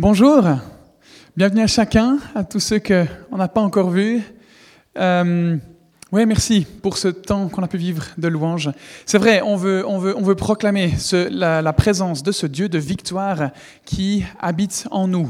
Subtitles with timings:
[0.00, 0.44] Bonjour,
[1.36, 4.22] bienvenue à chacun, à tous ceux qu'on n'a pas encore vus.
[4.96, 5.56] Euh,
[6.12, 8.70] oui, merci pour ce temps qu'on a pu vivre de louange.
[9.04, 10.94] C'est vrai, on veut, on veut, on veut proclamer
[11.30, 13.50] la, la présence de ce Dieu de victoire
[13.84, 15.28] qui habite en nous.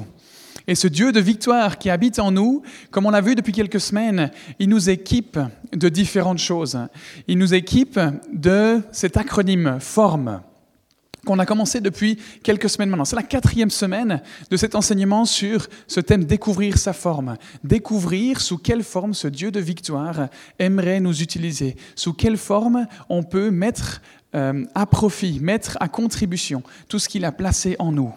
[0.66, 3.80] Et ce Dieu de victoire qui habite en nous, comme on l'a vu depuis quelques
[3.80, 5.39] semaines, il nous équipe
[5.73, 6.79] de différentes choses.
[7.27, 7.98] Il nous équipe
[8.32, 10.43] de cet acronyme FORME
[11.29, 13.05] qu'on a commencé depuis quelques semaines maintenant.
[13.05, 17.37] C'est la quatrième semaine de cet enseignement sur ce thème découvrir sa forme.
[17.62, 20.28] Découvrir sous quelle forme ce Dieu de victoire
[20.59, 21.77] aimerait nous utiliser.
[21.96, 24.01] Sous quelle forme on peut mettre
[24.34, 28.15] euh, à profit, mettre à contribution tout ce qu'il a placé en nous.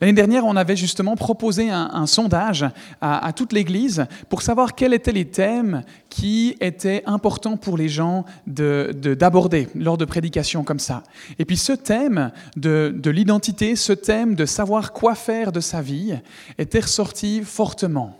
[0.00, 2.66] L'année dernière, on avait justement proposé un, sondage
[3.00, 8.24] à, toute l'Église pour savoir quels étaient les thèmes qui étaient importants pour les gens
[8.46, 11.02] d'aborder de, lors de prédications comme ça.
[11.38, 15.82] Et puis ce thème de, de l'identité, ce thème de savoir quoi faire de sa
[15.82, 16.14] vie,
[16.58, 18.16] était ressorti fortement.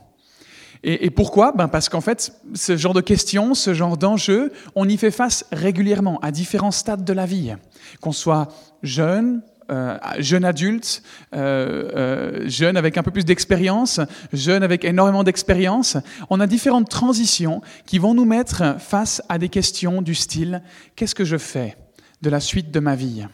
[0.83, 1.53] Et, et, pourquoi?
[1.53, 5.45] Ben Parce qu'en fait, ce genre de questions, ce genre d'enjeux, on y fait face
[5.51, 7.55] régulièrement à différents stades de la vie.
[8.01, 8.49] Qu'on soit
[8.83, 11.03] jeune, euh, jeune adulte,
[11.35, 14.01] euh, euh, jeune avec un peu plus d'expérience,
[14.33, 15.97] jeune avec énormément d'expérience.
[16.31, 20.63] On a différentes transitions qui vont nous mettre face à des questions du style
[20.95, 21.77] qu'est-ce que je fais
[22.23, 23.27] de la suite de ma vie?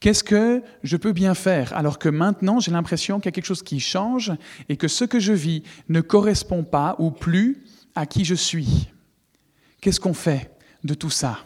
[0.00, 1.72] Qu'est-ce que je peux bien faire?
[1.76, 4.32] Alors que maintenant j'ai l'impression qu'il y a quelque chose qui change
[4.68, 8.88] et que ce que je vis ne correspond pas ou plus à qui je suis.
[9.80, 10.50] Qu'est-ce qu'on fait
[10.82, 11.38] de tout ça?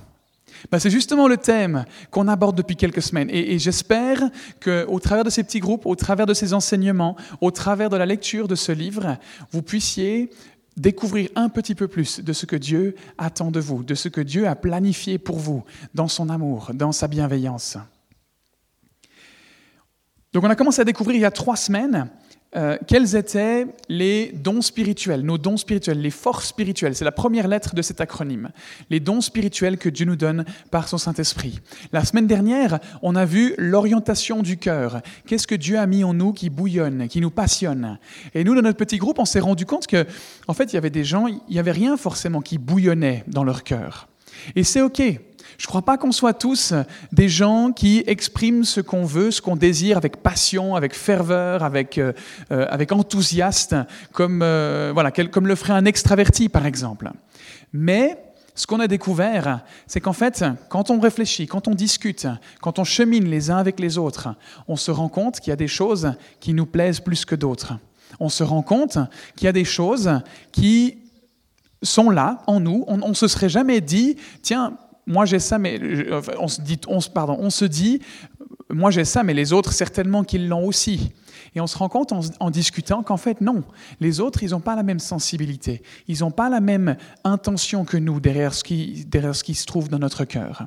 [0.70, 3.28] Ben, c'est justement le thème qu'on aborde depuis quelques semaines.
[3.31, 4.23] Et, j'espère
[4.62, 8.06] qu'au travers de ces petits groupes, au travers de ces enseignements, au travers de la
[8.06, 9.17] lecture de ce livre,
[9.53, 10.31] vous puissiez
[10.77, 14.20] découvrir un petit peu plus de ce que Dieu attend de vous, de ce que
[14.20, 17.77] Dieu a planifié pour vous dans son amour, dans sa bienveillance.
[20.33, 22.09] Donc on a commencé à découvrir il y a trois semaines
[22.57, 26.95] euh, quels étaient les dons spirituels, nos dons spirituels, les forces spirituelles?
[26.95, 28.50] C'est la première lettre de cet acronyme.
[28.89, 31.61] Les dons spirituels que Dieu nous donne par son Saint-Esprit.
[31.93, 35.03] La semaine dernière, on a vu l'orientation du cœur.
[35.27, 37.99] Qu'est-ce que Dieu a mis en nous qui bouillonne, qui nous passionne?
[38.34, 40.06] Et nous, dans notre petit groupe, on s'est rendu compte que,
[40.47, 43.45] en fait, il y avait des gens, il n'y avait rien forcément qui bouillonnait dans
[43.45, 44.09] leur cœur.
[44.56, 45.03] Et c'est OK.
[45.59, 46.73] Je ne crois pas qu'on soit tous
[47.11, 51.99] des gens qui expriment ce qu'on veut, ce qu'on désire avec passion, avec ferveur, avec,
[51.99, 52.13] euh,
[52.53, 57.11] euh, avec enthousiasme, comme, euh, voilà, comme le ferait un extraverti, par exemple.
[57.73, 58.17] Mais
[58.55, 62.29] ce qu'on a découvert, c'est qu'en fait, quand on réfléchit, quand on discute,
[62.61, 64.29] quand on chemine les uns avec les autres,
[64.69, 67.73] on se rend compte qu'il y a des choses qui nous plaisent plus que d'autres.
[68.21, 68.99] On se rend compte
[69.35, 70.21] qu'il y a des choses
[70.53, 70.99] qui
[71.83, 72.85] sont là en nous.
[72.87, 74.77] On ne se serait jamais dit, tiens,
[75.09, 75.81] moi j'ai ça, mais
[76.39, 78.01] on se dit, on, pardon, on se dit,
[78.71, 81.13] moi j'ai ça, mais les autres certainement qu'ils l'ont aussi.
[81.55, 83.65] Et on se rend compte en, discutant qu'en fait non,
[84.01, 87.97] les autres ils n'ont pas la même sensibilité, ils n'ont pas la même intention que
[87.97, 90.67] nous derrière ce qui, derrière ce qui se trouve dans notre cœur.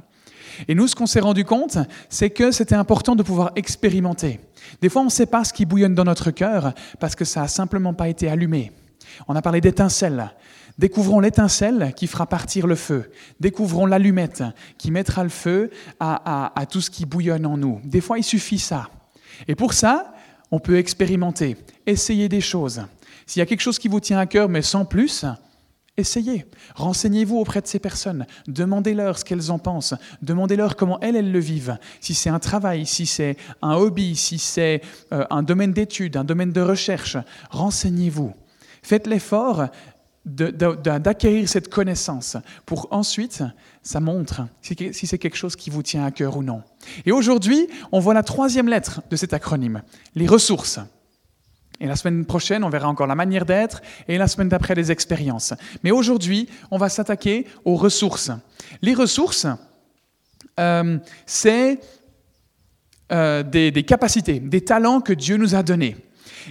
[0.68, 1.78] Et nous, ce qu'on s'est rendu compte,
[2.10, 4.42] c'est que c'était important de pouvoir expérimenter.
[4.82, 7.42] Des fois, on ne sait pas ce qui bouillonne dans notre cœur parce que ça
[7.42, 8.72] n'a simplement pas été allumé.
[9.30, 10.32] On a parlé d'étincelles.
[10.82, 13.12] Découvrons l'étincelle qui fera partir le feu.
[13.40, 14.44] Découvrons l'allumette
[14.80, 15.70] qui mettra le feu
[16.00, 17.80] à, tout ce qui bouillonne en nous.
[17.84, 18.90] Des fois, il suffit ça.
[19.48, 20.16] Et pour ça,
[20.50, 21.56] on peut expérimenter,
[21.86, 22.82] essayer des choses.
[23.28, 25.24] S'il y a quelque chose qui vous tient à cœur, mais sans plus,
[25.98, 26.48] essayez.
[26.74, 28.26] Renseignez-vous auprès de ces personnes.
[28.48, 29.94] Demandez-leur ce qu'elles en pensent.
[30.24, 31.78] Demandez-leur comment elles, elles le vivent.
[32.00, 34.82] Si c'est un travail, si c'est un hobby, si c'est
[35.14, 37.18] euh, un domaine d'études, un domaine de recherche,
[37.52, 38.34] renseignez-vous.
[38.84, 39.68] Faites l'effort
[40.26, 43.44] d'acquérir cette connaissance pour ensuite,
[43.82, 46.62] ça montre si c'est quelque chose qui vous tient à cœur ou non.
[47.06, 49.82] Et aujourd'hui, on voit la troisième lettre de cet acronyme,
[50.16, 50.80] les ressources.
[51.80, 54.92] Et la semaine prochaine, on verra encore la manière d'être, et la semaine d'après, les
[54.92, 55.56] expériences.
[55.84, 58.30] Mais aujourd'hui, on va s'attaquer aux ressources.
[58.84, 59.48] Les ressources,
[60.60, 61.80] euh, c'est
[63.12, 65.98] euh, des, des capacités, des talents que Dieu nous a donnés.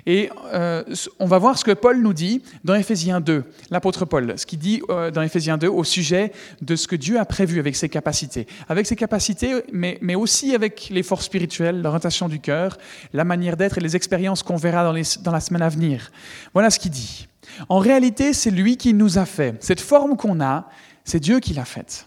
[0.06, 0.84] Et euh,
[1.18, 4.58] on va voir ce que Paul nous dit dans Éphésiens 2, l'apôtre Paul, ce qu'il
[4.58, 7.88] dit euh, dans Éphésiens 2 au sujet de ce que Dieu a prévu avec ses
[7.88, 8.46] capacités.
[8.68, 12.78] Avec ses capacités, mais, mais aussi avec les forces spirituelles, l'orientation du cœur,
[13.12, 16.10] la manière d'être et les expériences qu'on verra dans, dans la semaine à venir.
[16.52, 17.28] Voilà ce qu'il dit.
[17.68, 19.56] En réalité, c'est lui qui nous a fait.
[19.60, 20.68] Cette forme qu'on a,
[21.04, 22.06] c'est Dieu qui l'a faite.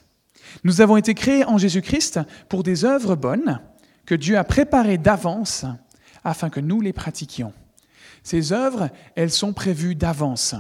[0.64, 2.20] Nous avons été créés en Jésus-Christ
[2.50, 3.60] pour des œuvres bonnes
[4.06, 5.66] que Dieu a préparées d'avance
[6.24, 7.54] afin que nous les pratiquions.
[8.24, 10.56] Ces œuvres, elles sont prévues d'avance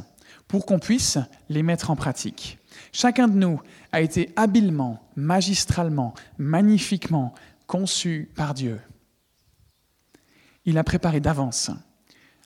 [0.48, 1.18] pour qu'on puisse
[1.50, 2.60] les mettre en pratique.
[2.92, 3.60] Chacun de nous
[3.92, 7.33] a été habilement, magistralement, magnifiquement
[7.65, 8.80] conçus par Dieu.
[10.65, 11.71] Il a préparé d'avance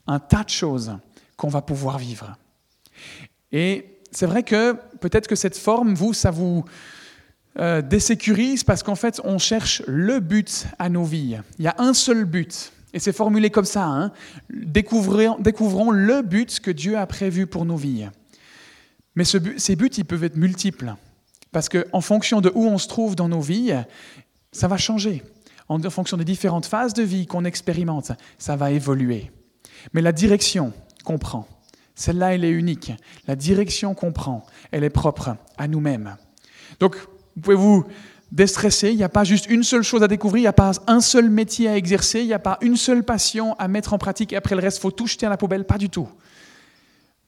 [0.07, 0.97] un tas de choses
[1.35, 2.37] qu'on va pouvoir vivre.
[3.51, 6.63] Et c'est vrai que peut-être que cette forme, vous, ça vous
[7.59, 11.37] euh, désécurise parce qu'en fait, on cherche le but à nos vies.
[11.59, 12.71] Il y a un seul but.
[12.93, 13.85] Et c'est formulé comme ça.
[13.85, 14.11] Hein.
[14.49, 18.07] Découvrons, le but que Dieu a prévu pour nos vies.
[19.15, 20.95] Mais ce ces buts, ils peuvent être multiples.
[21.51, 23.73] Parce qu'en fonction de où on se trouve dans nos vies,
[24.51, 25.23] ça va changer.
[25.69, 29.31] En fonction des différentes phases de vie qu'on expérimente, ça va évoluer.
[29.93, 30.71] Mais la direction
[31.03, 31.47] qu'on prend,
[31.95, 32.93] celle-là, elle est unique.
[33.27, 36.15] La direction qu'on prend, elle est propre à nous-mêmes.
[36.79, 36.95] Donc,
[37.41, 37.85] pouvez vous
[38.31, 40.71] déstresser, il n'y a pas juste une seule chose à découvrir, il n'y a pas
[40.87, 43.97] un seul métier à exercer, il n'y a pas une seule passion à mettre en
[43.97, 46.07] pratique et après le reste, il faut tout jeter à la poubelle, pas du tout.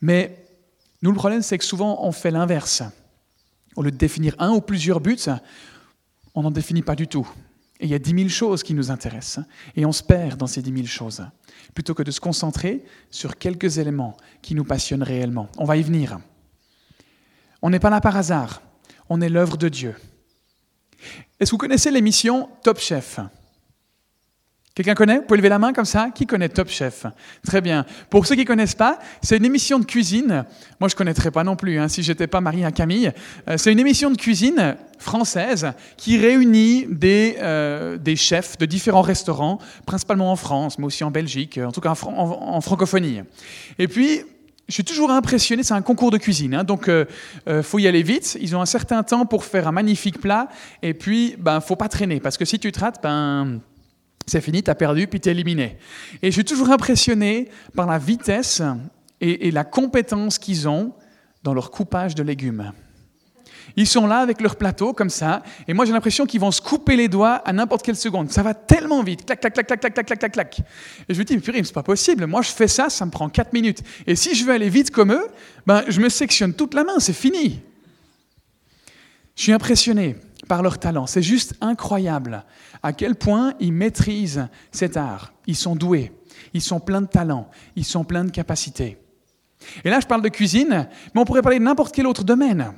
[0.02, 0.46] Mais
[1.02, 2.84] nous, le problème, c'est que souvent, on fait l'inverse.
[3.76, 5.18] Au lieu de définir un ou plusieurs buts,
[6.36, 7.30] on n'en définit pas du tout.
[7.80, 9.46] Et il y a dix mille choses qui nous intéressent,
[9.76, 11.26] et on se perd dans ces dix mille choses,
[11.74, 15.48] plutôt que de se concentrer sur quelques éléments qui nous passionnent réellement.
[15.58, 16.20] On va y venir.
[17.62, 18.62] On n'est pas là par hasard,
[19.08, 19.96] on est l'œuvre de Dieu.
[21.40, 23.20] Est-ce que vous connaissez l'émission Top Chef?
[24.80, 25.18] Quelqu'un connaît?
[25.18, 27.06] Vous pouvez lever la main comme ça Qui connaît Top Chef?
[27.46, 27.86] Très bien.
[28.10, 30.46] Pour ceux qui ne connaissent pas, c'est une émission de cuisine.
[30.80, 33.12] Moi, je ne connaîtrais pas non plus, hein, si je n'étais pas marié à Camille.
[33.50, 39.02] Euh, c'est une émission de cuisine française qui réunit des, euh, des, chefs de différents
[39.02, 43.24] restaurants, principalement en France, mais aussi en Belgique, en tout cas en, francophonie.
[43.80, 44.22] Et puis,
[44.70, 47.08] je suis toujours impressionné, c'est un concours de cuisine, hein, donc il
[47.48, 48.38] euh, faut y aller vite.
[48.40, 50.48] Ils ont un certain temps pour faire un magnifique plat,
[50.84, 53.60] et puis ben faut pas traîner, parce que si tu te rates, ben
[54.28, 55.78] c'est fini, tu as perdu, puis tu es éliminé.
[56.22, 58.62] Et je suis toujours impressionné par la vitesse
[59.22, 60.94] et, la compétence qu'ils ont
[61.44, 62.72] dans leur coupage de légumes.
[63.76, 66.62] Ils sont là avec leur plateau comme ça, et moi j'ai l'impression qu'ils vont se
[66.62, 68.32] couper les doigts à n'importe quelle seconde.
[68.32, 70.60] Ça va tellement vite, clac, clac, clac, clac, clac, clac, clac, clac.
[71.08, 72.26] Et je me dis, mais purée, c'est pas possible.
[72.26, 73.82] Moi je fais ça, ça me prend 4 minutes.
[74.08, 75.28] Et si je veux aller vite comme eux,
[75.66, 77.62] ben je me sectionne toute la main, c'est fini.
[79.36, 80.18] Je suis impressionné
[80.50, 81.08] par leur talent.
[81.08, 82.44] C'est juste incroyable
[82.84, 85.32] à quel point ils maîtrisent cet art.
[85.48, 86.12] Ils sont doués,
[86.54, 88.98] ils sont pleins de talent, ils sont pleins de capacités.
[89.84, 92.74] Et là, je parle de cuisine, mais on pourrait parler de n'importe quel autre domaine.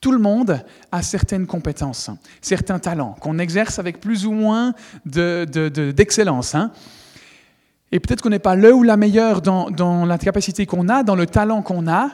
[0.00, 0.62] Tout le monde
[0.92, 2.10] a certaines compétences,
[2.40, 6.52] certains talents qu'on exerce avec plus ou moins d'excellence.
[6.52, 6.72] De, hein.
[7.92, 11.02] Et peut-être qu'on n'est pas le ou la meilleure dans, dans la capacité qu'on a,
[11.02, 12.10] dans le talent qu'on a,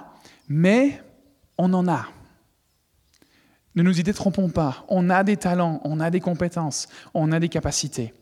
[0.48, 1.02] mais
[1.58, 2.06] on en a.
[3.74, 4.84] Ne nous y détrompons pas.
[4.88, 8.12] On a des talents, on a des compétences, on a des capacités.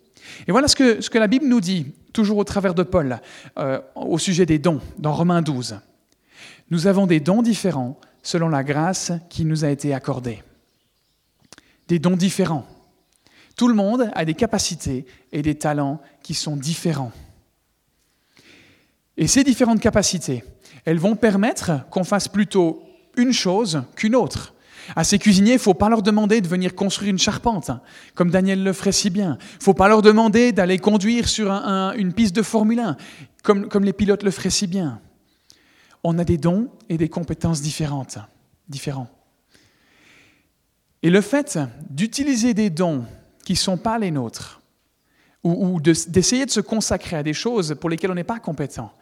[0.47, 3.21] Et voilà ce que, ce que la Bible nous dit, toujours au travers de Paul,
[3.59, 5.81] euh, au sujet des dons, dans Romains 12.
[6.71, 10.43] Nous avons des dons différents selon la grâce qui nous a été accordée.
[11.89, 12.67] Des dons différents.
[13.57, 17.13] Tout le monde a des capacités et des talents qui sont différents.
[19.17, 20.45] Et ces différentes capacités,
[20.85, 22.83] elles vont permettre qu'on fasse plutôt
[23.17, 24.55] une chose qu'une autre.
[24.97, 27.71] À ces cuisiniers, il ne faut pas leur demander de venir construire une charpente,
[28.15, 29.37] comme Daniel le ferait si bien.
[29.41, 32.97] Il ne faut pas leur demander d'aller conduire sur une piste de Formule 1,
[33.43, 35.01] comme, comme les pilotes le feraient si bien.
[36.02, 38.19] On a des dons et des compétences différentes,
[38.69, 39.08] différents.
[41.02, 41.58] Et le fait
[41.88, 43.05] d'utiliser des dons
[43.44, 44.61] qui ne sont pas les nôtres,
[45.43, 48.92] ou, d'essayer de se consacrer à des choses pour lesquelles on n'est pas compétent,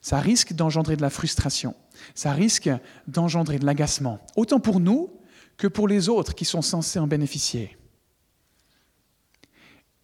[0.00, 1.74] ça risque d'engendrer de la frustration,
[2.14, 2.70] ça risque
[3.08, 5.10] d'engendrer de l'agacement, autant pour nous
[5.56, 7.76] que pour les autres qui sont censés en bénéficier.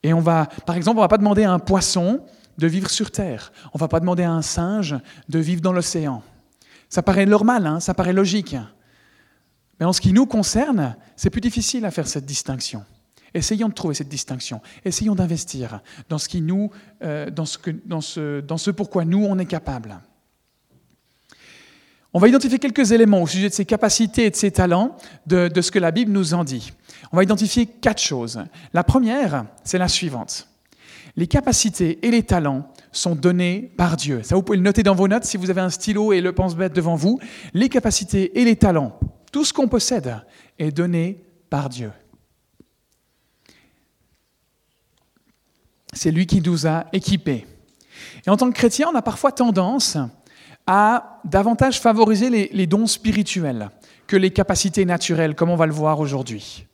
[0.02, 2.20] Et on va, par exemple, on ne va pas demander à un poisson
[2.58, 3.52] de vivre sur Terre.
[3.73, 4.96] On ne va pas demander à un singe
[5.28, 6.23] de vivre dans l'océan.
[6.94, 8.54] Ça paraît normal, hein, ça paraît logique.
[9.80, 12.84] Mais en ce qui nous concerne, c'est plus difficile à faire cette distinction.
[13.34, 14.60] Essayons de trouver cette distinction.
[14.84, 16.70] Essayons d'investir dans ce qui nous,
[17.02, 19.98] euh, dans, ce dans, ce, dans ce pourquoi nous on est capable.
[22.12, 24.96] On va identifier quelques éléments au sujet de ses capacités et de ses talents,
[25.26, 26.72] de, ce que la Bible nous en dit.
[27.10, 28.40] On va identifier quatre choses.
[28.72, 30.48] La première, c'est la suivante.
[31.16, 34.22] Les capacités et les talents sont donnés par Dieu.
[34.22, 36.32] Ça, vous pouvez le noter dans vos notes si vous avez un stylo et le
[36.32, 37.18] pense-bête devant vous.
[37.52, 38.98] Les capacités et les talents,
[39.32, 40.16] tout ce qu'on possède,
[40.58, 41.90] est donné par Dieu.
[45.92, 47.46] C'est lui qui nous a équipés.
[48.26, 49.96] Et en tant que chrétien, on a parfois tendance
[50.66, 53.70] à davantage favoriser les, dons spirituels
[54.06, 56.66] que les capacités naturelles, comme on va le voir aujourd'hui.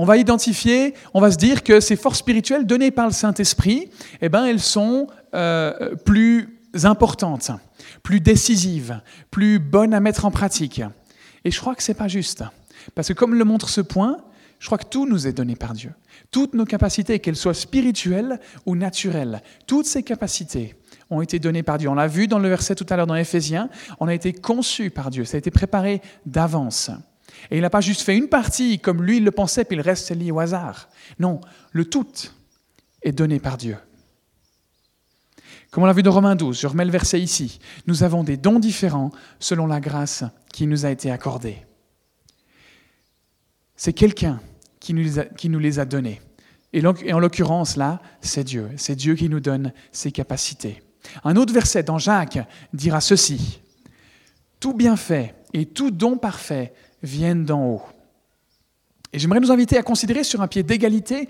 [0.00, 3.90] On va identifier, on va se dire que ces forces spirituelles données par le Saint-Esprit,
[4.20, 7.50] eh ben, elles sont euh, plus importantes,
[8.04, 9.00] plus décisives,
[9.32, 10.82] plus bonnes à mettre en pratique.
[11.44, 12.44] Et je crois que ce n'est pas juste.
[12.94, 14.18] Parce que comme le montre ce point,
[14.60, 15.90] je crois que tout nous est donné par Dieu.
[16.30, 20.76] Toutes nos capacités, qu'elles soient spirituelles ou naturelles, toutes ces capacités
[21.10, 21.88] ont été données par Dieu.
[21.88, 24.90] On l'a vu dans le verset tout à l'heure dans Éphésiens, on a été conçu
[24.90, 26.92] par Dieu, ça a été préparé d'avance.
[27.50, 29.82] Et il n'a pas juste fait une partie comme lui il le pensait, puis le
[29.82, 30.88] reste lié au hasard.
[31.18, 31.40] Non,
[31.72, 32.06] le tout
[33.02, 33.76] est donné par Dieu.
[35.70, 38.36] Comme on l'a vu dans Romains 12, je remets le verset ici, nous avons des
[38.36, 41.58] dons différents selon la grâce qui nous a été accordée.
[43.76, 44.40] C'est quelqu'un
[44.80, 46.20] qui nous, les a, qui nous les a donnés.
[46.72, 48.70] Et en l'occurrence, là, c'est Dieu.
[48.76, 50.82] C'est Dieu qui nous donne ses capacités.
[51.24, 52.38] Un autre verset dans Jacques
[52.72, 53.60] dira ceci.
[54.60, 57.82] Tout bienfait et tout don parfait viennent d'en haut.
[59.12, 61.28] Et j'aimerais nous inviter à considérer sur un pied d'égalité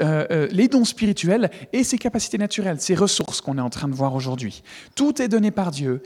[0.00, 3.88] euh, euh, les dons spirituels et ses capacités naturelles, ces ressources qu'on est en train
[3.88, 4.62] de voir aujourd'hui.
[4.94, 6.02] Tout est donné par Dieu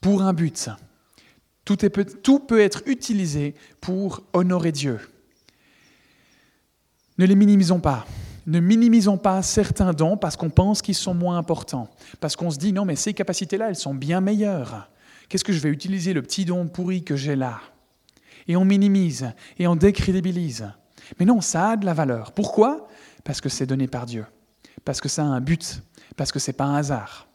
[0.00, 0.70] pour un but.
[1.64, 4.98] Tout, tout peut être utilisé pour honorer Dieu.
[7.18, 8.06] Ne les minimisons pas.
[8.46, 12.58] Ne minimisons pas certains dons parce qu'on pense qu'ils sont moins importants, parce qu'on se
[12.58, 14.88] dit non mais ces capacités-là, elles sont bien meilleures.
[15.28, 17.60] Qu'est-ce que je vais utiliser le petit don pourri que j'ai là?
[18.50, 20.68] Et on minimise et on décrédibilise.
[21.18, 22.32] Mais non, ça a de la valeur.
[22.32, 22.88] Pourquoi?
[23.22, 24.26] Parce que c'est donné par Dieu,
[24.84, 25.82] parce que ça a un but,
[26.16, 27.28] parce que ce n'est pas un hasard.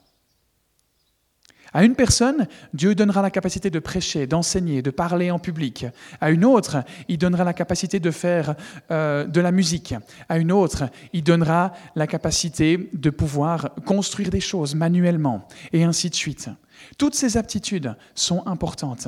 [1.72, 5.86] À une personne, Dieu donnera la capacité de prêcher, d'enseigner, de parler en public.
[6.20, 8.56] À une autre, il donnera la capacité de faire
[8.92, 9.96] euh, de la musique.
[10.28, 16.10] À une autre, il donnera la capacité de pouvoir construire des choses manuellement, et ainsi
[16.10, 16.50] de suite.
[16.98, 19.08] Toutes ces aptitudes sont importantes,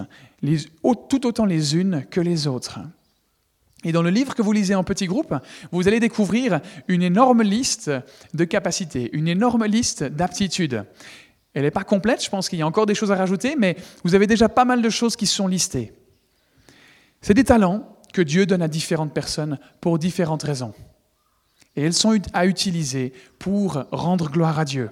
[1.10, 2.80] tout autant les unes que les autres.
[3.84, 5.36] Et dans le livre que vous lisez en petit groupe,
[5.72, 7.92] vous allez découvrir une énorme liste
[8.34, 10.84] de capacités, une énorme liste d'aptitudes.
[11.54, 13.78] Elle n'est pas complète, je pense qu'il y a encore des choses à rajouter, mais
[14.04, 15.94] vous avez déjà pas mal de choses qui sont listées.
[17.22, 20.74] C'est des talents que Dieu donne à différentes personnes pour différentes raisons.
[21.76, 24.90] Et elles sont à utiliser pour rendre gloire à Dieu.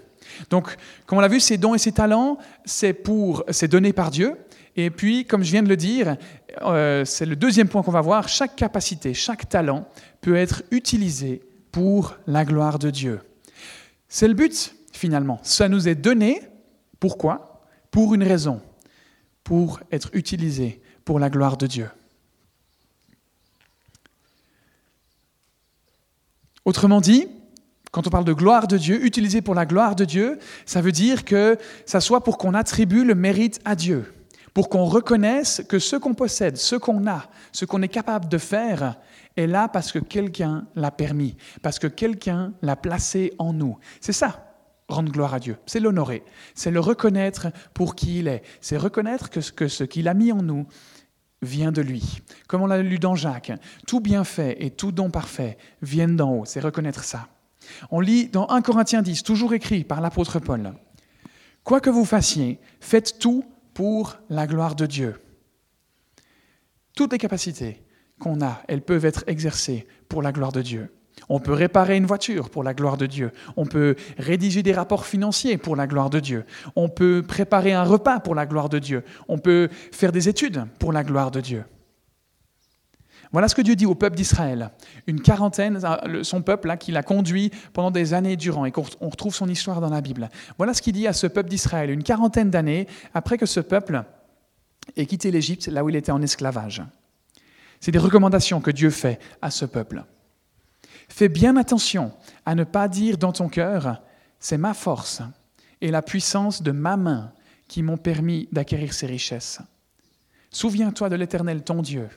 [0.50, 4.12] Donc, comme on l'a vu, ces dons et ces talents, c'est pour, c'est donné par
[4.12, 4.36] Dieu.
[4.76, 6.18] Et puis, comme je viens de le dire,
[6.62, 8.28] euh, c'est le deuxième point qu'on va voir.
[8.28, 9.88] Chaque capacité, chaque talent
[10.22, 11.42] peut être utilisé
[11.72, 13.22] pour la gloire de Dieu.
[14.10, 15.40] C'est le but finalement.
[15.44, 16.42] Ça nous est donné.
[17.00, 17.64] Pourquoi?
[17.92, 18.62] Pour une raison.
[19.44, 21.90] Pour être utilisé pour la gloire de Dieu.
[26.66, 27.28] Autrement dit,
[27.96, 30.92] quand on parle de gloire de Dieu, utilisé pour la gloire de Dieu, ça veut
[30.92, 34.14] dire que ça soit pour qu'on attribue le mérite à Dieu,
[34.54, 38.38] pour qu'on reconnaisse que ce qu'on possède, ce qu'on a, ce qu'on est capable de
[38.38, 38.98] faire,
[39.38, 43.78] est là parce que quelqu'un l'a permis, parce que quelqu'un l'a placé en nous.
[44.02, 44.46] C'est ça,
[44.90, 45.56] rendre gloire à Dieu.
[45.66, 50.14] C'est l'honorer, c'est le reconnaître pour qui il est, c'est reconnaître que ce qu'il a
[50.14, 50.68] mis en nous
[51.42, 52.20] vient de lui.
[52.50, 53.54] Comme on l'a lu dans Jacques,
[53.88, 57.30] tout bienfait et tout don parfait viennent d'en haut, c'est reconnaître ça.
[57.92, 60.74] On lit dans 1 Corinthiens 10, toujours écrit par l'apôtre Paul,
[61.64, 63.44] Quoi que vous fassiez, faites tout
[63.74, 65.16] pour la gloire de Dieu.
[66.96, 67.84] Toutes les capacités
[68.20, 70.92] qu'on a, elles peuvent être exercées pour la gloire de Dieu.
[71.30, 73.32] On peut réparer une voiture pour la gloire de Dieu.
[73.56, 76.46] On peut rédiger des rapports financiers pour la gloire de Dieu.
[76.76, 79.04] On peut préparer un repas pour la gloire de Dieu.
[79.28, 81.64] On peut faire des études pour la gloire de Dieu.
[83.36, 84.72] Voilà ce que Dieu dit au peuple d'Israël.
[85.08, 88.86] Une quarantaine, euh, son peuple, là, qu'il a conduit pendant des années durant, et qu'on
[89.02, 90.30] retrouve son histoire dans la Bible.
[90.58, 94.06] Voilà ce qu'il dit à ce peuple d'Israël, une quarantaine d'années après que ce peuple
[94.96, 96.82] ait quitté l'Égypte, là où il était en esclavage.
[97.82, 100.06] C'est des recommandations que Dieu fait à ce peuple.
[101.10, 102.14] Fais bien attention
[102.46, 104.02] à ne pas dire dans ton cœur,
[104.40, 105.22] c'est ma force
[105.82, 107.34] et la puissance de ma main
[107.68, 109.60] qui m'ont permis d'acquérir ces richesses.
[110.52, 112.08] Souviens-toi de l'Éternel, ton Dieu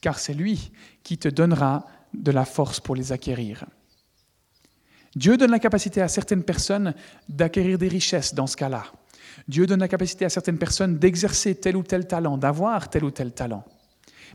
[0.00, 3.64] car c'est lui qui te donnera de la force pour les acquérir.
[5.14, 6.94] Dieu donne la capacité à certaines personnes
[7.28, 8.84] d'acquérir des richesses dans ce cas-là.
[9.48, 13.10] Dieu donne la capacité à certaines personnes d'exercer tel ou tel talent, d'avoir tel ou
[13.10, 13.64] tel talent.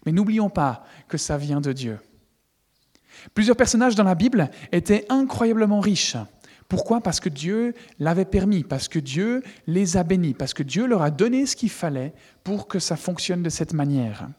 [0.05, 2.00] Mais n'oublions pas que ça vient de Dieu.
[3.34, 6.17] Plusieurs personnages dans la Bible étaient incroyablement riches.
[6.67, 7.01] Pourquoi?
[7.01, 11.01] Parce que Dieu l'avait permis, parce que Dieu les a bénis, parce que Dieu leur
[11.01, 14.29] a donné ce qu'il fallait pour que ça fonctionne de cette manière.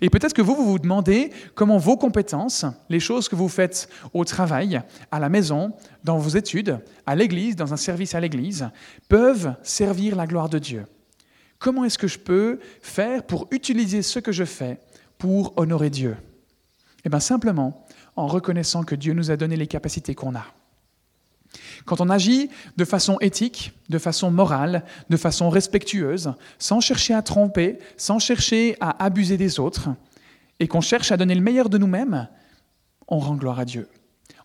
[0.00, 3.88] Et peut-être que vous, vous vous demandez comment vos compétences, les choses que vous faites
[4.12, 5.72] au travail, à la maison,
[6.04, 8.68] dans vos études, à l'église, dans un service à l'église,
[9.08, 10.86] peuvent servir la gloire de Dieu.
[11.58, 14.78] Comment est-ce que je peux faire pour utiliser ce que je fais
[15.18, 16.16] pour honorer Dieu?
[17.04, 20.44] Eh bien simplement en reconnaissant que Dieu nous a donné les capacités qu'on a.
[21.84, 27.22] Quand on agit de façon éthique, de façon morale, de façon respectueuse, sans chercher à
[27.22, 29.88] tromper, sans chercher à abuser des autres,
[30.60, 32.28] et qu'on cherche à donner le meilleur de nous-mêmes,
[33.08, 33.88] on rend gloire à Dieu.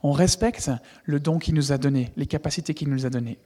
[0.02, 0.72] On respecte
[1.04, 3.38] le don qu'il nous a donné, les capacités qu'il nous a données.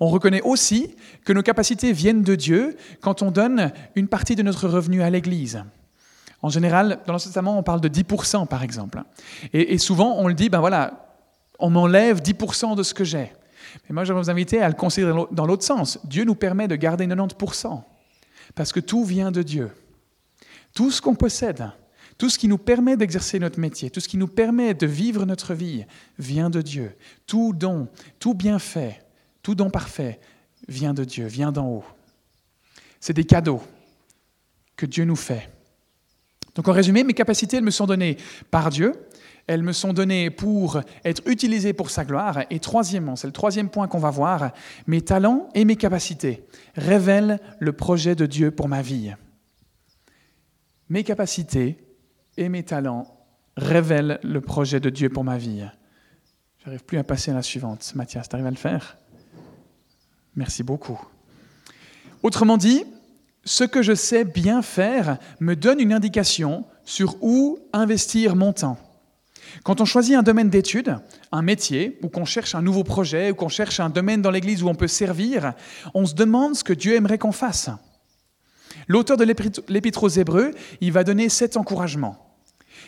[0.00, 4.42] On reconnaît aussi que nos capacités viennent de Dieu quand on donne une partie de
[4.42, 5.62] notre revenu à l'Église.
[6.40, 9.02] En général, dans l'Ancien Testament, on parle de 10% par exemple.
[9.52, 11.07] Et, et, souvent, on le dit, ben voilà,
[11.58, 13.32] on m'enlève 10% de ce que j'ai.
[13.88, 15.98] Mais moi, je vais vous inviter à le considérer dans l'autre sens.
[16.04, 17.82] Dieu nous permet de garder 90%,
[18.54, 19.70] parce que tout vient de Dieu.
[20.74, 21.70] Tout ce qu'on possède,
[22.16, 25.24] tout ce qui nous permet d'exercer notre métier, tout ce qui nous permet de vivre
[25.24, 25.84] notre vie,
[26.18, 26.96] vient de Dieu.
[27.26, 27.88] Tout don,
[28.18, 29.00] tout bienfait,
[29.42, 30.20] tout don parfait
[30.68, 31.84] vient de Dieu, vient d'en haut.
[33.00, 33.62] C'est des cadeaux
[34.76, 35.48] que Dieu nous fait.
[36.54, 38.16] Donc en résumé, mes capacités, elles me sont données
[38.50, 38.92] par Dieu,
[39.48, 42.44] elles me sont données pour être utilisées pour sa gloire.
[42.50, 44.52] Et troisièmement, c'est le troisième point qu'on va voir,
[44.86, 46.44] mes talents et mes capacités
[46.76, 49.14] révèlent le projet de Dieu pour ma vie.
[50.88, 51.78] Mes capacités
[52.36, 53.06] et mes talents
[53.56, 55.64] révèlent le projet de Dieu pour ma vie.
[56.64, 57.92] J'arrive plus à passer à la suivante.
[57.94, 58.98] Mathias, tu arrives à le faire?
[60.36, 61.00] Merci beaucoup.
[62.22, 62.84] Autrement dit,
[63.44, 68.78] ce que je sais bien faire me donne une indication sur où investir mon temps.
[69.64, 70.98] Quand on choisit un domaine d'étude,
[71.32, 74.62] un métier, ou qu'on cherche un nouveau projet, ou qu'on cherche un domaine dans l'Église
[74.62, 75.52] où on peut servir,
[75.94, 77.70] on se demande ce que Dieu aimerait qu'on fasse.
[78.86, 82.16] L'auteur de l'Épître aux Hébreux, il va donner cet encouragement.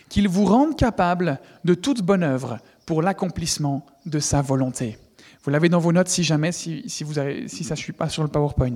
[0.08, 4.98] Qu'il vous rende capable de toute bonne œuvre pour l'accomplissement de sa volonté.
[5.42, 8.10] Vous l'avez dans vos notes si jamais, si, vous avez, si ça ne suit pas
[8.10, 8.74] sur le PowerPoint.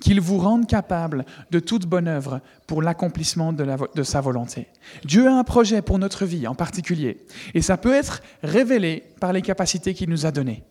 [0.00, 4.68] Qu'il vous rende capable de toute bonne œuvre pour l'accomplissement de, de sa volonté.
[5.04, 9.32] Dieu a un projet pour notre vie en particulier, et ça peut être révélé par
[9.32, 10.62] les capacités qu'il nous a données.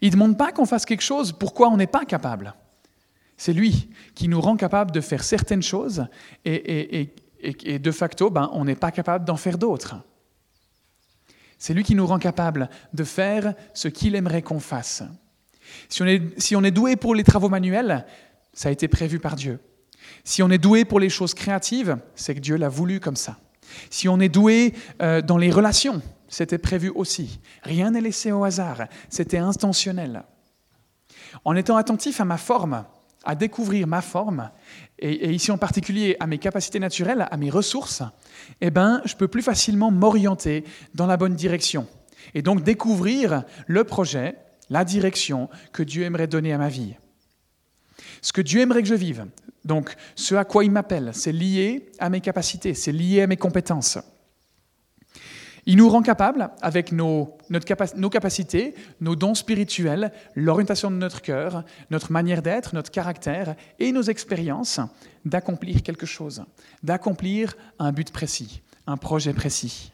[0.00, 2.54] Il ne demande pas qu'on fasse quelque chose pourquoi on n'est pas capable.
[3.36, 6.06] C'est lui qui nous rend capable de faire certaines choses
[6.44, 7.00] et, et,
[7.42, 9.96] et, et de facto, ben, on n'est pas capable d'en faire d'autres.
[11.60, 15.04] C'est lui qui nous rend capable de faire ce qu'il aimerait qu'on fasse.
[15.90, 18.06] Si on, est, doué pour les travaux manuels,
[18.54, 19.60] ça a été prévu par Dieu.
[20.24, 23.36] Si on est doué pour les choses créatives, c'est que Dieu l'a voulu comme ça.
[23.90, 27.40] Si on est doué euh, dans les relations, c'était prévu aussi.
[27.62, 30.24] Rien n'est laissé au hasard, c'était intentionnel.
[31.44, 32.86] En étant attentif à ma forme,
[33.22, 34.50] à découvrir ma forme,
[35.00, 38.02] et, ici en particulier à mes capacités naturelles, à mes ressources,
[38.60, 41.86] eh ben, je peux plus facilement m'orienter dans la bonne direction.
[42.34, 44.36] Et donc découvrir le projet,
[44.68, 46.94] la direction que Dieu aimerait donner à ma vie.
[48.22, 49.26] Ce que Dieu aimerait que je vive,
[49.64, 53.36] donc ce à quoi il m'appelle, c'est lié à mes capacités, c'est lié à mes
[53.36, 53.98] compétences.
[55.70, 57.38] Il nous rend capables, avec nos,
[58.10, 64.02] capacités, nos dons spirituels, l'orientation de notre cœur, notre manière d'être, notre caractère et nos
[64.02, 64.80] expériences,
[65.24, 66.42] d'accomplir quelque chose,
[66.82, 69.92] d'accomplir un but précis, un projet précis.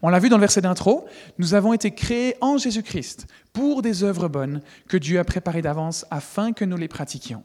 [0.00, 1.04] On l'a vu dans le verset d'intro,
[1.36, 6.06] nous avons été créés en Jésus-Christ pour des œuvres bonnes que Dieu a préparées d'avance
[6.10, 7.42] afin que nous les pratiquions.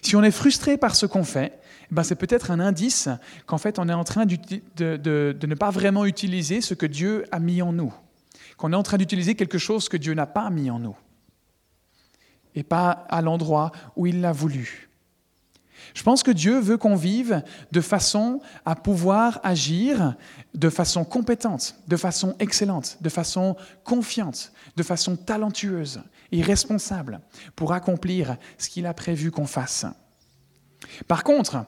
[0.00, 1.58] Si on est frustré par ce qu'on fait,
[1.90, 3.08] ben c'est peut-être un indice
[3.46, 4.36] qu'en fait on est en train de,
[4.96, 7.92] de, ne pas vraiment utiliser ce que Dieu a mis en nous,
[8.56, 10.96] qu'on est en train d'utiliser quelque chose que Dieu n'a pas mis en nous,
[12.54, 14.88] et pas à l'endroit où il l'a voulu.
[15.94, 20.14] Je pense que Dieu veut qu'on vive de façon à pouvoir agir
[20.54, 27.20] de façon compétente, de façon excellente, de façon confiante, de façon talentueuse et responsable
[27.56, 29.86] pour accomplir ce qu'il a prévu qu'on fasse.
[31.06, 31.64] Par contre,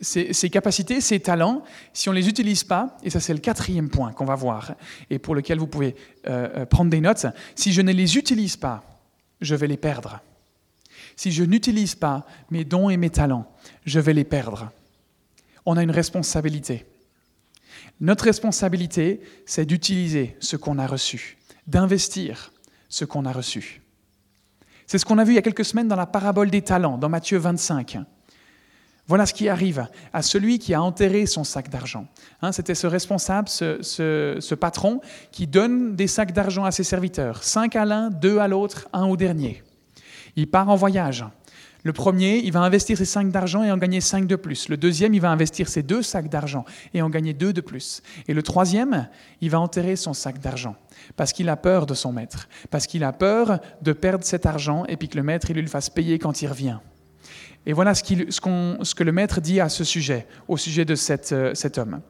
[0.00, 3.90] ces, capacités, ces talents, si on ne les utilise pas, et ça c'est le quatrième
[3.90, 4.74] point qu'on va voir,
[5.10, 5.94] et pour lequel vous pouvez
[6.26, 8.82] euh, euh, prendre des notes, si je ne les utilise pas,
[9.40, 10.20] je vais les perdre.
[11.20, 13.44] Si je n'utilise pas mes dons et mes talents,
[13.84, 14.70] je vais les perdre.
[15.66, 16.86] On a une responsabilité.
[18.00, 22.54] Notre responsabilité, c'est d'utiliser ce qu'on a reçu, d'investir
[22.88, 23.82] ce qu'on a reçu.
[24.86, 26.96] C'est ce qu'on a vu il y a quelques semaines dans la parabole des talents,
[26.96, 27.98] dans Matthieu 25.
[29.06, 32.08] Voilà ce qui arrive à celui qui a enterré son sac d'argent.
[32.40, 35.02] Hein, c'était ce responsable, ce, patron,
[35.32, 37.44] qui donne des sacs d'argent à ses serviteurs.
[37.44, 39.62] Cinq à l'un, deux à l'autre, un au dernier.
[40.36, 41.24] Il part en voyage.
[41.82, 44.68] Le premier, il va investir ses cinq d'argent et en gagner cinq de plus.
[44.68, 48.02] Le deuxième, il va investir ses deux sacs d'argent et en gagner deux de plus.
[48.28, 49.08] Et le troisième,
[49.40, 50.76] il va enterrer son sac d'argent
[51.16, 54.84] parce qu'il a peur de son maître, parce qu'il a peur de perdre cet argent
[54.86, 56.78] et puis que le maître il lui le fasse payer quand il revient.
[57.64, 60.94] Et voilà ce, ce, que le maître dit à ce sujet, au sujet de
[61.32, 62.00] euh, cet homme.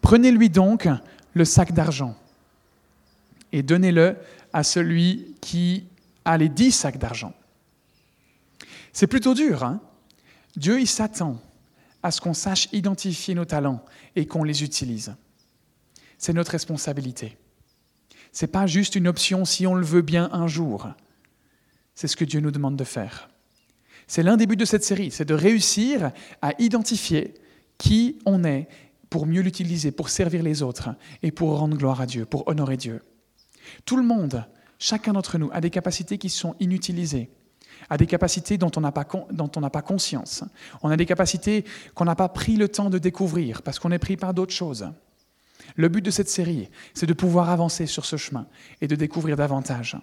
[0.00, 0.88] Prenez-lui donc
[1.34, 2.16] le sac d'argent
[3.52, 4.16] et donnez-le
[4.52, 5.86] à celui qui
[6.24, 7.32] a les dix sacs d'argent.
[8.92, 9.64] C'est plutôt dur.
[9.64, 9.80] Hein
[10.56, 11.40] Dieu, il s'attend
[12.02, 13.84] à ce qu'on sache identifier nos talents
[14.16, 15.14] et qu'on les utilise.
[16.18, 17.36] C'est notre responsabilité.
[18.32, 20.88] Ce n'est pas juste une option si on le veut bien un jour.
[21.94, 23.28] C'est ce que Dieu nous demande de faire.
[24.06, 27.34] C'est l'un des buts de cette série, c'est de réussir à identifier
[27.78, 28.68] qui on est
[29.10, 30.90] pour mieux l'utiliser, pour servir les autres
[31.22, 33.02] et pour rendre gloire à Dieu, pour honorer Dieu.
[33.84, 34.44] Tout le monde,
[34.78, 37.30] chacun d'entre nous, a des capacités qui sont inutilisées,
[37.92, 40.44] a des capacités dont on n'a pas, pas, conscience.
[40.82, 43.98] On a des capacités qu'on n'a pas pris le temps de découvrir parce qu'on est
[43.98, 44.88] pris par d'autres choses.
[45.76, 48.46] Le but de cette série, c'est de pouvoir avancer sur ce chemin
[48.80, 49.98] et de découvrir davantage.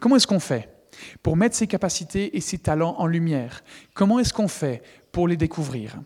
[0.00, 0.68] Comment est-ce qu'on fait
[1.22, 3.62] pour mettre ses capacités et ses talents en lumière?
[3.94, 5.96] Comment est-ce qu'on fait pour les découvrir?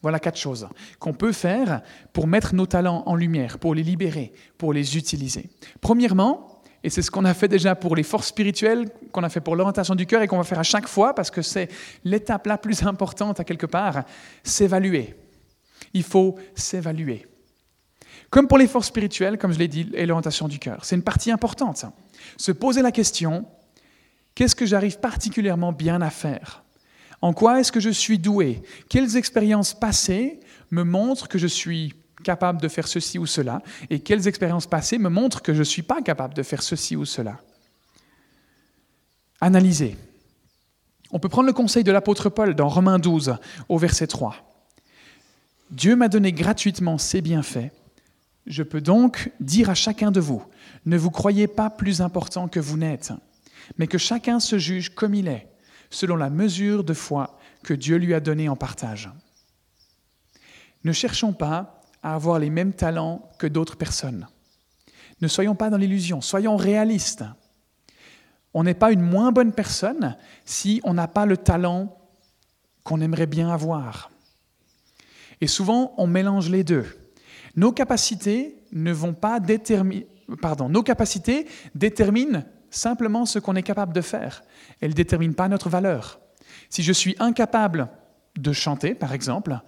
[0.00, 0.68] Voilà quatre choses
[0.98, 1.82] qu'on peut faire
[2.14, 5.50] pour mettre nos talents en lumière, pour les libérer, pour les utiliser.
[5.82, 6.49] Premièrement,
[6.82, 9.54] et c'est ce qu'on a fait déjà pour les forces spirituelles, qu'on a fait pour
[9.54, 11.68] l'orientation du cœur et qu'on va faire à chaque fois parce que c'est
[12.04, 14.04] l'étape la plus importante à quelque part,
[14.42, 15.14] s'évaluer.
[15.92, 17.26] Il faut s'évaluer.
[18.30, 20.84] Comme pour les forces spirituelles, comme je l'ai dit, et l'orientation du cœur.
[20.84, 21.84] C'est une partie importante.
[22.36, 23.44] Se poser la question,
[24.34, 26.62] qu'est-ce que j'arrive particulièrement bien à faire?
[27.20, 28.62] En quoi est-ce que je suis doué?
[28.88, 30.40] Quelles expériences passées
[30.70, 34.98] me montrent que je suis capable de faire ceci ou cela Et quelles expériences passées
[34.98, 37.38] me montrent que je ne suis pas capable de faire ceci ou cela
[39.40, 39.96] Analyser.
[41.12, 43.36] On peut prendre le conseil de l'apôtre Paul dans Romains 12
[43.68, 44.36] au verset 3.
[45.70, 47.72] Dieu m'a donné gratuitement ses bienfaits.
[48.46, 50.44] Je peux donc dire à chacun de vous,
[50.86, 53.12] ne vous croyez pas plus important que vous n'êtes,
[53.78, 55.46] mais que chacun se juge comme il est
[55.90, 59.10] selon la mesure de foi que Dieu lui a donnée en partage.
[60.84, 64.26] Ne cherchons pas à avoir les mêmes talents que d'autres personnes.
[65.20, 67.24] Ne soyons pas dans l'illusion, soyons réalistes.
[68.54, 71.96] On n'est pas une moins bonne personne si on n'a pas le talent
[72.84, 74.10] qu'on aimerait bien avoir.
[75.40, 76.86] Et souvent, on mélange les deux.
[77.56, 80.06] Nos capacités ne vont pas déterminer,
[80.40, 84.42] pardon, nos capacités déterminent simplement ce qu'on est capable de faire.
[84.80, 86.20] Elle ne détermine pas notre valeur.
[86.68, 87.88] Si je suis incapable
[88.38, 89.60] de chanter, par exemple,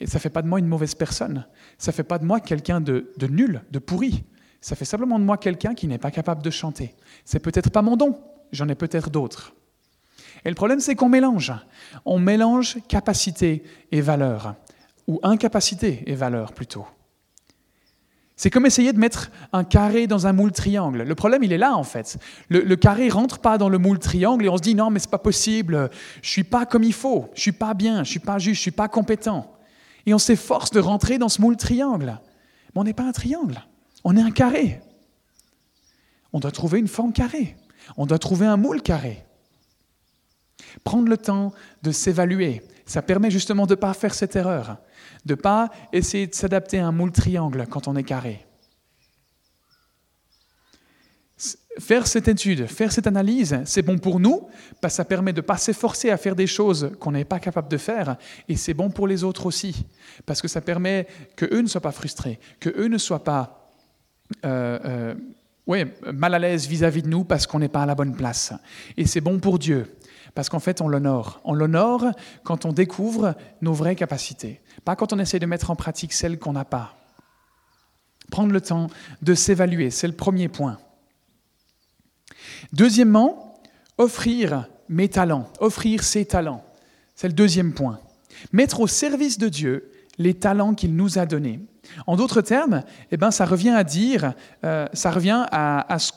[0.00, 1.46] et ça ne fait pas de moi une mauvaise personne,
[1.78, 4.24] ça ne fait pas de moi quelqu'un de, nul, de pourri,
[4.60, 6.94] ça fait simplement de moi quelqu'un qui n'est pas capable de chanter.
[7.24, 8.18] C'est peut-être pas mon don,
[8.52, 9.54] j'en ai peut-être d'autres.
[10.44, 11.52] Et le problème, c'est qu'on mélange.
[12.04, 14.56] On mélange capacité et valeur,
[15.06, 16.86] ou incapacité et valeur plutôt.
[18.36, 21.02] C'est comme essayer de mettre un carré dans un moule triangle.
[21.02, 22.18] Le problème, il est là en fait.
[22.48, 24.98] Le, le carré rentre pas dans le moule triangle et on se dit non, mais
[24.98, 25.88] c'est pas possible.
[26.20, 27.30] Je suis pas comme il faut.
[27.34, 28.02] Je suis pas bien.
[28.02, 28.56] Je suis pas juste.
[28.56, 29.53] Je suis pas compétent.
[30.06, 32.20] Et on s'efforce de rentrer dans ce moule triangle.
[32.74, 33.64] Mais on n'est pas un triangle.
[34.04, 34.80] On est un carré.
[36.32, 37.56] On doit trouver une forme carrée.
[37.96, 39.24] On doit trouver un moule carré.
[40.82, 44.78] Prendre le temps de s'évaluer, ça permet justement de ne pas faire cette erreur
[45.24, 48.46] de ne pas essayer de s'adapter à un moule triangle quand on est carré.
[51.80, 54.46] Faire cette étude, faire cette analyse, c'est bon pour nous,
[54.80, 57.40] parce que ça permet de ne pas s'efforcer à faire des choses qu'on n'est pas
[57.40, 58.16] capable de faire,
[58.48, 59.84] et c'est bon pour les autres aussi,
[60.24, 63.72] parce que ça permet qu'eux ne soient pas frustrés, qu'eux ne soient pas
[64.44, 65.14] euh,
[65.66, 68.52] euh, mal à l'aise vis-à-vis de nous parce qu'on n'est pas à la bonne place.
[68.96, 69.96] Et c'est bon pour Dieu,
[70.34, 71.40] parce qu'en fait, on l'honore.
[71.44, 72.06] On l'honore
[72.44, 76.38] quand on découvre nos vraies capacités, pas quand on essaie de mettre en pratique celles
[76.38, 76.96] qu'on n'a pas.
[78.30, 78.88] Prendre le temps
[79.22, 80.78] de s'évaluer, c'est le premier point.
[82.72, 83.60] Deuxièmement,
[83.98, 86.64] offrir mes talents, offrir ses talents.
[87.14, 88.00] C'est le deuxième point.
[88.52, 91.60] Mettre au service de Dieu les talents qu'il nous a donnés.
[92.06, 96.12] En d'autres termes, eh ben, ça revient à dire, euh, ça revient à, à ce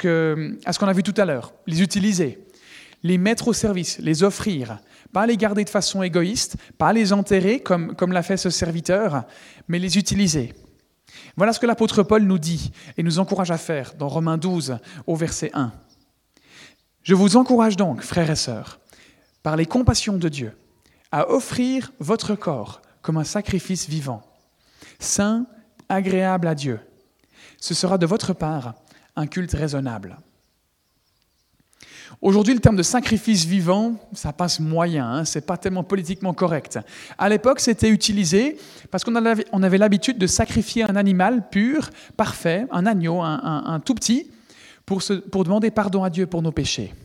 [0.80, 2.48] qu'on a vu tout à l'heure, les utiliser
[3.04, 4.80] les mettre au service, les offrir,
[5.14, 9.24] pas les garder de façon égoïste, pas les enterrer comme, comme l'a fait ce serviteur,
[9.68, 10.54] mais les utiliser.
[11.36, 14.80] Voilà ce que l'apôtre Paul nous dit et nous encourage à faire dans Romains 12
[15.06, 15.72] au verset 1.
[17.08, 18.82] Je vous encourage donc, frères et sœurs,
[19.41, 20.52] par les compassions de Dieu,
[21.10, 24.24] à offrir votre corps comme un sacrifice vivant,
[25.00, 25.46] saint,
[25.88, 26.82] agréable à Dieu.
[27.62, 28.74] Ce sera de votre part
[29.15, 30.17] un culte raisonnable.
[32.22, 36.78] Aujourd'hui, le terme de sacrifice vivant, ça passe moyen, hein, c'est pas tellement politiquement correct.
[37.17, 38.58] À l'époque, c'était utilisé
[38.91, 44.30] parce qu'on avait, l'habitude de sacrifier un animal pur, parfait, un agneau, un, tout petit,
[44.88, 46.95] pour, demander pardon à Dieu pour nos péchés.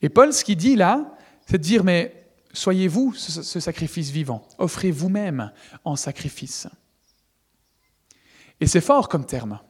[0.00, 1.14] Et Paul, ce qu'il dit là,
[1.46, 5.52] c'est de dire, mais soyez-vous ce, ce sacrifice vivant, offrez vous-même
[5.84, 6.66] en sacrifice.
[8.58, 9.60] Et c'est fort comme terme.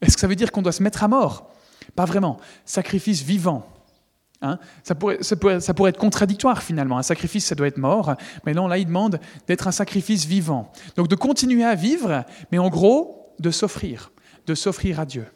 [0.00, 1.50] Est-ce que ça veut dire qu'on doit se mettre à mort?
[1.94, 2.38] Pas vraiment.
[2.64, 3.66] Sacrifice vivant.
[4.42, 4.58] Hein.
[4.84, 6.98] ça, pourrait, ça, pourrait, être contradictoire finalement.
[6.98, 8.14] Un sacrifice, ça doit être mort.
[8.44, 10.70] Mais non, là, il demande d'être un sacrifice vivant.
[10.96, 14.12] Donc de continuer à vivre, mais en gros, de s'offrir,
[14.46, 15.26] de s'offrir à Dieu,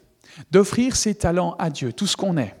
[0.51, 2.55] d'offrir ses talents à Dieu, tout ce qu'on est.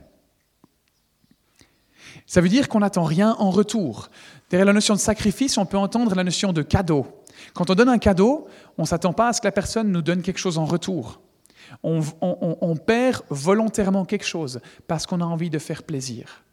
[2.25, 4.09] Ça veut dire qu'on n'attend rien en retour.
[4.49, 7.05] Derrière la notion de sacrifice, on peut entendre la notion de cadeau.
[7.53, 10.01] Quand on donne un cadeau, on ne s'attend pas à ce que la personne nous
[10.01, 11.21] donne quelque chose en retour.
[11.83, 16.43] On, perd volontairement quelque chose parce qu'on a envie de faire plaisir.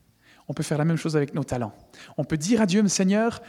[0.46, 1.74] On peut faire la même chose avec nos talents.
[2.16, 3.42] On peut dire à Dieu, Seigneur,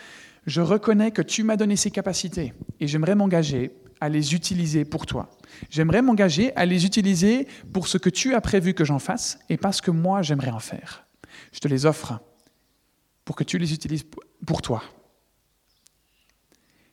[0.45, 3.71] je reconnais que tu m'as donné ces capacités et j'aimerais m'engager
[4.01, 5.29] à les utiliser pour toi.
[5.69, 9.57] J'aimerais m'engager à les utiliser pour ce que tu as prévu que j'en fasse et
[9.57, 11.05] pas ce que moi j'aimerais en faire.
[11.51, 12.19] Je te les offre
[13.25, 14.05] pour que tu les utilises
[14.45, 14.83] pour toi.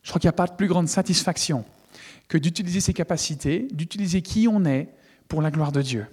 [0.03, 1.64] Je crois qu'il n'y a pas de plus grande satisfaction
[2.29, 4.88] que d'utiliser ses capacités, d'utiliser qui on est
[5.29, 6.07] pour la gloire de Dieu.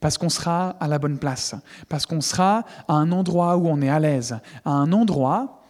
[0.00, 1.54] Parce qu'on sera à la bonne place,
[1.88, 5.62] parce qu'on sera à un endroit où on est à l'aise, à un endroit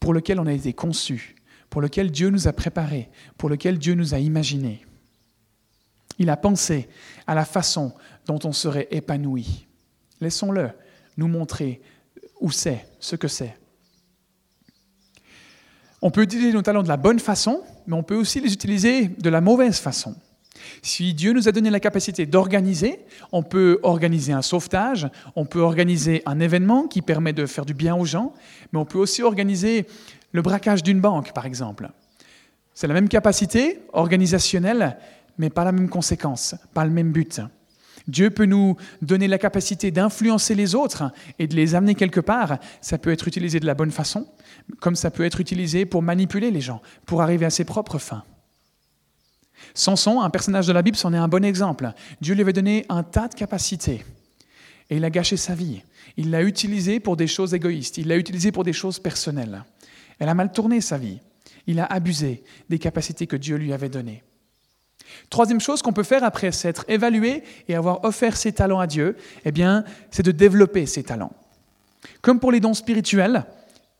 [0.00, 1.36] pour lequel on a été conçu,
[1.70, 4.84] pour lequel Dieu nous a préparés, pour lequel Dieu nous a imaginés.
[6.18, 6.88] Il a pensé
[7.26, 7.92] à la façon
[8.26, 9.66] dont on serait épanoui.
[10.20, 10.70] Laissons-le
[11.16, 11.80] nous montrer
[12.40, 13.56] où c'est, ce que c'est.
[16.00, 19.08] On peut utiliser nos talents de la bonne façon, mais on peut aussi les utiliser
[19.08, 20.14] de la mauvaise façon.
[20.82, 23.00] Si Dieu nous a donné la capacité d'organiser,
[23.32, 27.74] on peut organiser un sauvetage, on peut organiser un événement qui permet de faire du
[27.74, 28.32] bien aux gens,
[28.72, 29.86] mais on peut aussi organiser
[30.32, 31.90] le braquage d'une banque, par exemple.
[32.74, 34.98] C'est la même capacité organisationnelle,
[35.38, 37.40] mais pas la même conséquence, pas le même but.
[38.06, 42.58] Dieu peut nous donner la capacité d'influencer les autres et de les amener quelque part.
[42.80, 44.26] Ça peut être utilisé de la bonne façon,
[44.80, 48.24] comme ça peut être utilisé pour manipuler les gens, pour arriver à ses propres fins.
[49.74, 51.92] Samson, un personnage de la Bible, c'en est un bon exemple.
[52.20, 54.04] Dieu lui avait donné un tas de capacités
[54.88, 55.82] et il a gâché sa vie.
[56.16, 59.64] Il l'a utilisé pour des choses égoïstes, il l'a utilisé pour des choses personnelles.
[60.18, 61.20] Elle a mal tourné sa vie.
[61.66, 64.22] Il a abusé des capacités que Dieu lui avait données.
[65.30, 69.16] Troisième chose qu'on peut faire après s'être évalué et avoir offert ses talents à Dieu,
[69.44, 71.32] eh bien, c'est de développer ses talents.
[72.22, 73.44] Comme pour les dons spirituels,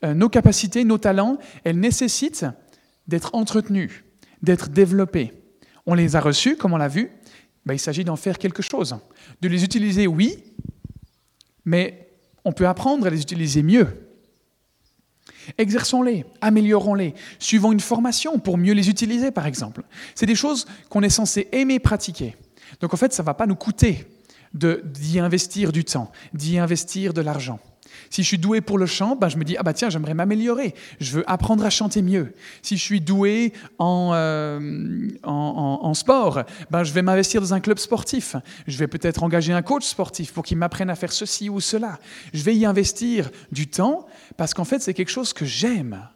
[0.05, 2.47] euh, nos capacités, nos talents, elles nécessitent
[3.07, 4.05] d'être entretenues,
[4.43, 5.33] d'être développées.
[5.87, 7.11] On les a reçus, comme on l'a vu,
[7.67, 8.99] ben, il s'agit d'en faire quelque chose.
[9.41, 10.45] De les utiliser, oui,
[11.65, 12.11] mais
[12.45, 14.08] on peut apprendre à les utiliser mieux.
[15.57, 19.83] Exerçons-les, améliorons-les, suivons une formation pour mieux les utiliser, par exemple.
[20.15, 22.37] C'est des choses qu'on est censé aimer pratiquer.
[22.81, 24.07] Donc en fait, ça ne va pas nous coûter
[24.53, 27.61] d'y investir du temps, d'y investir de l'argent.
[28.11, 30.15] Si je suis doué pour le chant, ben je me dis, ah bah tiens, j'aimerais
[30.15, 32.33] m'améliorer, je veux apprendre à chanter mieux.
[32.63, 37.79] Si je suis doué en, euh, en, sport, ben je vais m'investir dans un club
[37.79, 38.37] sportif.
[38.67, 41.99] Je vais peut-être engager un coach sportif pour qu'il m'apprenne à faire ceci ou cela.
[42.33, 44.07] Je vais y investir du temps
[44.37, 46.09] parce qu'en fait, c'est quelque chose que j'aime.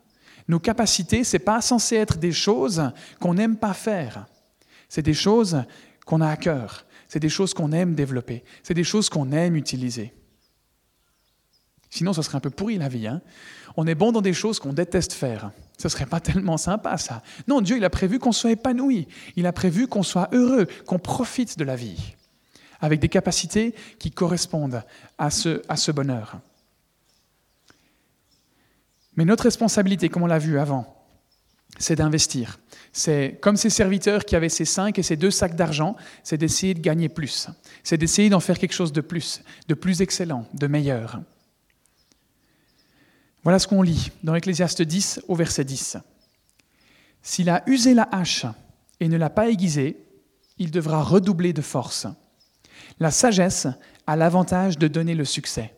[0.48, 2.90] Nos capacités, ce n'est pas censé être des choses
[3.20, 4.26] qu'on n'aime pas faire.
[4.88, 5.64] C'est des choses
[6.04, 6.84] qu'on a à cœur.
[7.08, 8.42] C'est des choses qu'on aime développer.
[8.62, 10.12] C'est des choses qu'on aime utiliser.
[11.92, 13.06] Sinon, ce serait un peu pourri la vie.
[13.06, 13.20] Hein.
[13.76, 15.50] on est bon dans des choses qu'on déteste faire.
[15.76, 17.22] Ce serait pas tellement sympa, ça.
[17.46, 19.06] Non, Dieu, il a prévu qu'on soit épanoui.
[19.36, 22.14] Il a prévu qu'on soit heureux, qu'on profite de la vie,
[22.80, 24.82] avec des capacités qui correspondent
[25.18, 26.38] à ce, à ce bonheur.
[29.16, 31.04] Mais notre responsabilité, comme on l'a vu avant,
[31.78, 32.58] c'est d'investir.
[32.94, 36.72] C'est comme ces serviteurs qui avaient ces cinq et ces deux sacs d'argent, c'est d'essayer
[36.72, 37.50] de gagner plus.
[37.84, 41.20] C'est d'essayer d'en faire quelque chose de plus, de plus excellent, de meilleur.
[43.42, 45.96] Voilà ce qu'on lit dans Ecclésiaste 10 au verset 10.
[47.22, 48.46] S'il a usé la hache
[49.00, 49.96] et ne l'a pas aiguisée,
[50.58, 52.06] il devra redoubler de force.
[53.00, 53.66] La sagesse
[54.06, 55.74] a l'avantage de donner le succès.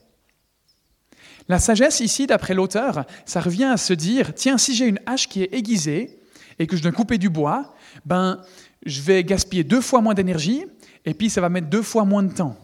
[1.48, 5.29] La sagesse ici, d'après l'auteur, ça revient à se dire, tiens, si j'ai une hache
[5.29, 6.20] qui est aiguisée
[6.59, 7.74] et que je dois couper du bois,
[8.05, 8.42] ben,
[8.85, 10.64] je vais gaspiller deux fois moins d'énergie
[11.05, 12.57] et puis ça va mettre deux fois moins de temps.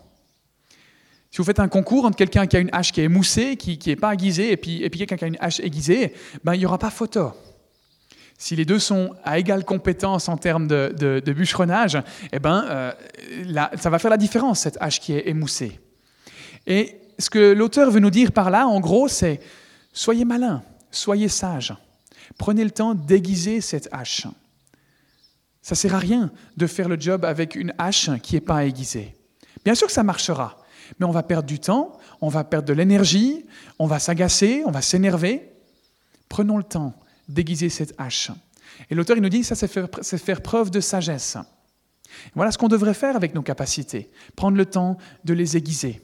[1.31, 3.79] Si vous faites un concours entre quelqu'un qui a une hache qui est émoussée, qui
[3.87, 6.13] n'est pas aiguisée, et puis, et puis quelqu'un qui a une hache aiguisée,
[6.43, 7.33] ben, il n'y aura pas photo.
[8.37, 12.93] Si les deux sont à égale compétence en termes de, de, bûcheronnage, eh ben, euh,
[13.77, 15.79] ça va faire la différence, cette hache qui est émoussée.
[16.67, 19.41] Et ce que l'auteur veut nous dire par là, en gros, c'est
[19.93, 21.75] soyez malin, soyez sage.
[22.39, 24.27] Prenez le temps d'aiguiser cette hache.
[25.63, 28.65] Ça ne sert à rien de faire le job avec une hache qui n'est pas
[28.65, 29.15] aiguisée.
[29.65, 30.60] Bien sûr que ça marchera,
[30.99, 33.47] mais on va perdre du temps, on va perdre de l'énergie,
[33.79, 35.51] on va s'agacer, on va s'énerver.
[36.29, 36.95] Prenons le temps
[37.29, 38.31] d'aiguiser cette hache.
[38.91, 41.37] Et l'auteur, il nous dit, ça, c'est faire, preuve de sagesse.
[42.35, 46.01] Voilà ce qu'on devrait faire avec nos capacités, prendre le temps de les aiguiser.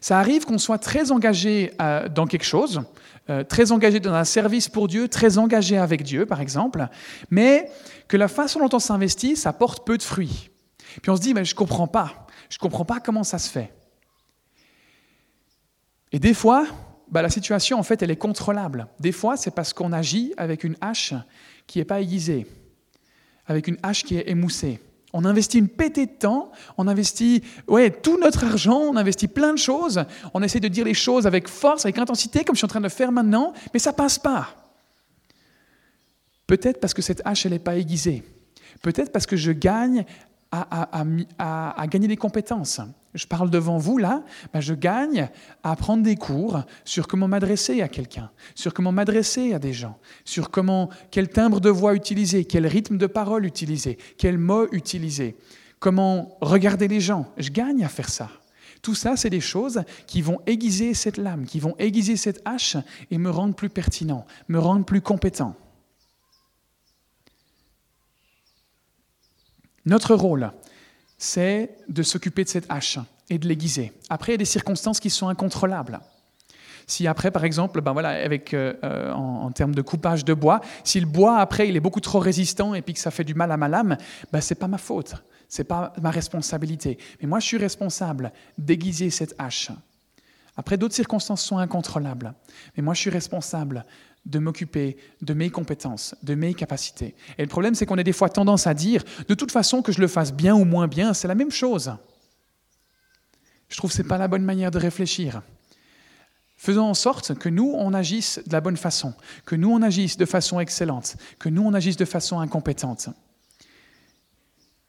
[0.00, 2.82] Ça arrive qu'on soit très engagé euh, dans quelque chose,
[3.30, 6.86] euh, très engagé dans un service pour Dieu, très engagé avec Dieu, par exemple,
[7.30, 7.70] mais
[8.08, 10.50] que la façon dont on s'investit, ça porte peu de fruits.
[11.02, 12.26] Puis on se dit, mais je ne comprends pas.
[12.48, 13.72] Je ne comprends pas comment ça se fait.
[16.12, 16.66] Et des fois,
[17.10, 18.88] bah, la situation, en fait, elle est contrôlable.
[19.00, 21.14] Des fois, c'est parce qu'on agit avec une hache
[21.66, 22.46] qui n'est pas aiguisée,
[23.46, 24.80] avec une hache qui est émoussée.
[25.14, 29.54] On investit une pétée de temps, on investit ouais, tout notre argent, on investit plein
[29.54, 32.66] de choses, on essaie de dire les choses avec force, avec intensité, comme je suis
[32.66, 34.54] en train de le faire maintenant, mais ça passe pas.
[36.46, 38.22] Peut-être parce que cette hache, elle n'est pas aiguisée.
[38.82, 40.04] Peut-être parce que je gagne
[40.50, 42.80] à, gagner des compétences.
[43.14, 45.28] Je parle devant vous là, ben je gagne
[45.62, 49.98] à prendre des cours sur comment m'adresser à quelqu'un, sur comment m'adresser à des gens,
[50.24, 55.36] sur comment quel timbre de voix utiliser, quel rythme de parole utiliser, quel mot utiliser,
[55.78, 57.26] comment regarder les gens.
[57.38, 58.28] Je gagne à faire ça.
[58.82, 62.76] Tout ça, c'est des choses qui vont aiguiser cette lame, qui vont aiguiser cette hache
[63.10, 65.56] et me rendre plus pertinent, me rendre plus compétent.
[69.88, 70.52] Notre rôle,
[71.16, 72.98] c'est de s'occuper de cette hache
[73.30, 73.90] et de l'aiguiser.
[74.10, 75.98] Après, il y a des circonstances qui sont incontrôlables.
[76.86, 80.60] Si après, par exemple, ben voilà, avec, euh, euh, en, termes de coupage de bois,
[80.84, 83.32] si le bois, après, il est beaucoup trop résistant et puis que ça fait du
[83.32, 83.96] mal à ma lame,
[84.30, 85.14] ben, ce n'est pas ma faute,
[85.48, 86.98] ce n'est pas ma responsabilité.
[87.22, 89.70] Mais moi, je suis responsable d'aiguiser cette hache.
[90.54, 92.34] Après, d'autres circonstances sont incontrôlables.
[92.76, 93.86] Mais moi, je suis responsable
[94.28, 97.16] de m'occuper de mes compétences, de mes capacités.
[97.38, 99.90] Et le problème, c'est qu'on a des fois tendance à dire, de toute façon, que
[99.90, 101.92] je le fasse bien ou moins bien, c'est la même chose.
[103.68, 105.42] Je trouve que ce n'est pas la bonne manière de réfléchir.
[106.56, 109.14] Faisons en sorte que nous, on agisse de la bonne façon,
[109.46, 113.08] que nous, on agisse de façon excellente, que nous, on agisse de façon incompétente.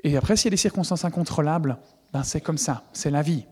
[0.03, 1.77] Et après, s'il y a des circonstances incontrôlables,
[2.11, 3.45] ben c'est comme ça, c'est la vie.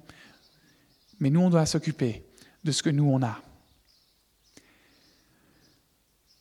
[1.19, 2.25] Mais nous, on doit s'occuper
[2.63, 3.39] de ce que nous, on a.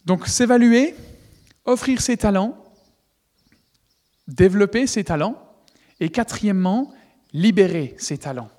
[0.07, 0.95] Donc s'évaluer,
[1.65, 2.57] offrir ses talents,
[4.29, 5.43] développer ses talents,
[6.01, 6.93] et quatrièmement,
[7.33, 8.51] libérer ses talents.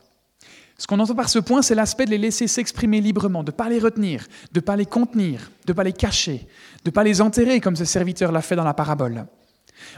[0.77, 3.55] Ce qu'on entend par ce point, c'est l'aspect de les laisser s'exprimer librement, de ne
[3.55, 6.47] pas les retenir, de ne pas les contenir, de ne pas les cacher,
[6.83, 9.25] de ne pas les enterrer comme ce serviteur l'a fait dans la parabole.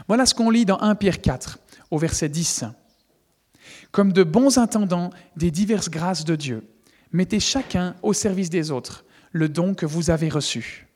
[0.08, 1.58] Voilà ce qu'on lit dans 1 Pierre 4,
[1.90, 2.64] au verset 10.
[3.90, 6.66] Comme de bons intendants des diverses grâces de Dieu,
[7.12, 10.89] mettez chacun au service des autres le don que vous avez reçu.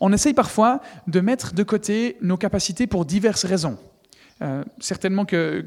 [0.00, 3.78] On essaye parfois de mettre de côté nos capacités pour diverses raisons.
[4.42, 5.64] Euh, certainement que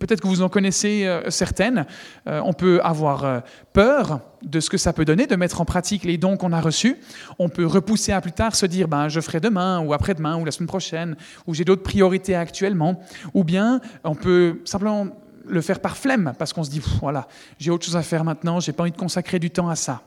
[0.00, 1.86] peut-être que vous en connaissez euh, certaines.
[2.26, 6.04] Euh, on peut avoir peur de ce que ça peut donner, de mettre en pratique
[6.04, 6.96] les dons qu'on a reçus.
[7.38, 10.44] On peut repousser à plus tard, se dire ben, je ferai demain ou après-demain ou
[10.44, 13.00] la semaine prochaine, ou j'ai d'autres priorités actuellement.
[13.34, 15.08] Ou bien on peut simplement
[15.46, 18.60] le faire par flemme parce qu'on se dit voilà, j'ai autre chose à faire maintenant,
[18.60, 20.02] j'ai pas envie de consacrer du temps à ça.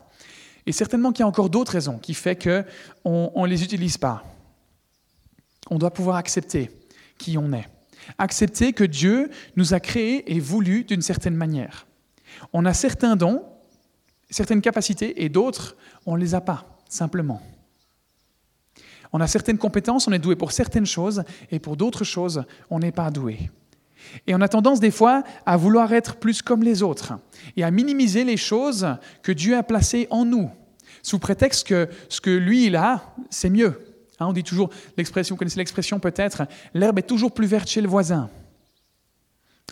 [0.68, 4.22] Et certainement qu'il y a encore d'autres raisons qui font qu'on ne les utilise pas.
[5.70, 6.70] On doit pouvoir accepter
[7.16, 7.66] qui on est.
[8.18, 11.86] Accepter que Dieu nous a créés et voulu d'une certaine manière.
[12.52, 13.46] On a certains dons,
[14.28, 17.40] certaines capacités, et d'autres, on ne les a pas, simplement.
[19.14, 22.80] On a certaines compétences, on est doué pour certaines choses, et pour d'autres choses, on
[22.80, 23.50] n'est pas doué.
[24.26, 27.14] Et on a tendance des fois à vouloir être plus comme les autres
[27.56, 28.86] et à minimiser les choses
[29.22, 30.50] que Dieu a placées en nous,
[31.02, 33.80] sous prétexte que ce que lui il a, c'est mieux.
[34.20, 37.80] Hein, on dit toujours l'expression, vous connaissez l'expression peut-être, l'herbe est toujours plus verte chez
[37.80, 38.30] le voisin.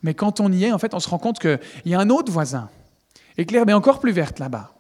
[0.03, 2.11] Mais quand on y est, en fait, on se rend compte qu'il y a un
[2.11, 2.69] autre voisin
[3.37, 4.75] et que l'herbe est encore plus verte là-bas.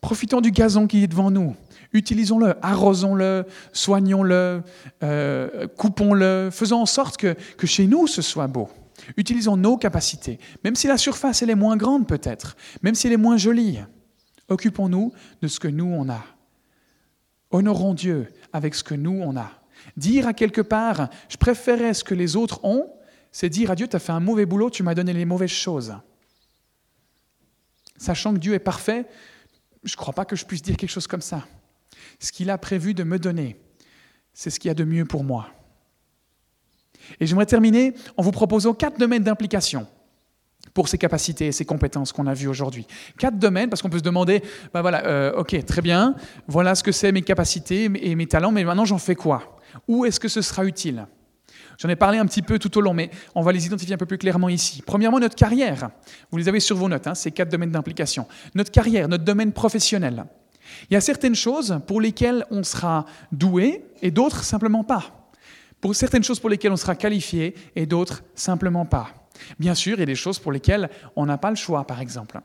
[0.00, 1.54] Profitons du gazon qui est devant nous.
[1.92, 4.62] Utilisons-le, arrosons-le, soignons-le,
[5.02, 8.68] euh, coupons-le, faisons en sorte que, que chez nous ce soit beau.
[9.16, 13.14] Utilisons nos capacités, même si la surface elle est moins grande peut-être, même si elle
[13.14, 13.78] est moins jolie.
[14.48, 16.24] Occupons-nous de ce que nous on a.
[17.50, 19.50] Honorons Dieu avec ce que nous on a.
[19.96, 22.92] Dire à quelque part, je préférais ce que les autres ont,
[23.32, 25.50] c'est dire à Dieu, tu as fait un mauvais boulot, tu m'as donné les mauvaises
[25.50, 25.94] choses.
[27.96, 29.06] Sachant que Dieu est parfait,
[29.84, 31.46] je ne crois pas que je puisse dire quelque chose comme ça.
[32.18, 33.60] Ce qu'il a prévu de me donner,
[34.32, 35.48] c'est ce qu'il y a de mieux pour moi.
[37.18, 39.86] Et j'aimerais terminer en vous proposant quatre domaines d'implication
[40.74, 42.86] pour ces capacités et ces compétences qu'on a vues aujourd'hui.
[43.18, 44.42] Quatre domaines, parce qu'on peut se demander,
[44.72, 46.14] ben voilà, euh, ok, très bien,
[46.46, 49.58] voilà ce que c'est mes capacités et mes talents, mais maintenant j'en fais quoi?
[49.88, 51.06] Où est-ce que ce sera utile?
[51.78, 53.98] J'en ai parlé un petit peu tout au long, mais on va les identifier un
[53.98, 54.82] peu plus clairement ici.
[54.84, 55.90] Premièrement, notre carrière.
[56.30, 58.26] Vous les avez sur vos notes, hein, ces quatre domaines d'implication.
[58.54, 60.26] Notre carrière, notre domaine professionnel.
[60.90, 65.30] Il y a certaines choses pour lesquelles on sera doué et d'autres simplement pas.
[65.80, 69.20] Pour certaines choses pour lesquelles on sera qualifié et d'autres simplement pas.
[69.58, 72.00] Bien sûr, il y a des choses pour lesquelles on n'a pas le choix, par
[72.00, 72.40] exemple.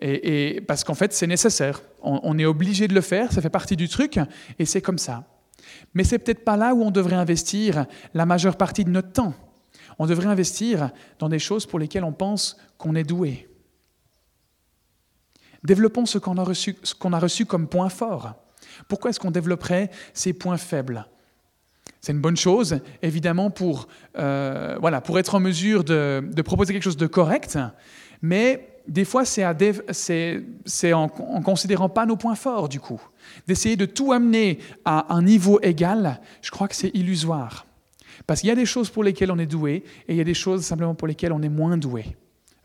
[0.00, 1.80] Et, parce qu'en fait, c'est nécessaire.
[2.02, 4.20] On, est obligé de le faire, ça fait partie du truc,
[4.58, 5.24] et c'est comme ça.
[5.94, 9.34] Mais c'est peut-être pas là où on devrait investir la majeure partie de notre temps.
[9.98, 13.48] On devrait investir dans des choses pour lesquelles on pense qu'on est doué.
[15.66, 18.34] Développons ce qu'on a, reçu, a reçu comme point fort.
[18.86, 21.06] Pourquoi est-ce qu'on développerait ces points faibles?
[22.00, 26.84] C'est une bonne chose, évidemment, pour, euh, voilà, pour être en mesure de, proposer quelque
[26.84, 27.58] chose de correct,
[28.22, 29.42] mais des fois, c'est
[30.92, 33.00] en, en considérant pas nos points forts, du coup.
[33.48, 37.66] D'essayer de tout amener à un niveau égal, je crois que c'est illusoire.
[38.28, 40.24] Parce qu'il y a des choses pour lesquelles on est doué, et il y a
[40.24, 42.16] des choses simplement pour lesquelles on est moins doué.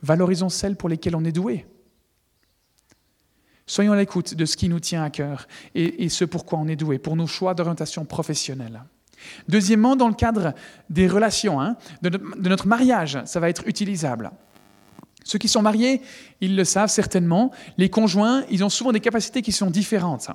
[0.04, 1.66] Valorisons celles pour lesquelles on est doué.
[3.72, 6.68] Soyons à l'écoute de ce qui nous tient à cœur et, et ce pourquoi on
[6.68, 8.84] est doué, pour nos choix d'orientation professionnelle.
[9.48, 10.54] Deuxièmement, dans le cadre
[10.90, 12.10] des relations, hein, de,
[12.50, 14.32] notre mariage, ça va être utilisable.
[15.24, 16.02] Ceux qui sont mariés,
[16.42, 20.32] ils le savent certainement, les conjoints, ils ont souvent des capacités qui sont différentes.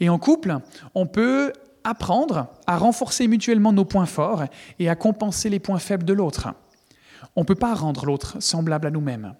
[0.00, 0.56] Et en couple,
[0.94, 1.52] on peut
[1.84, 4.44] apprendre à renforcer mutuellement nos points forts
[4.78, 6.48] et à compenser les points faibles de l'autre.
[7.36, 9.34] On ne peut pas rendre l'autre semblable à nous-mêmes.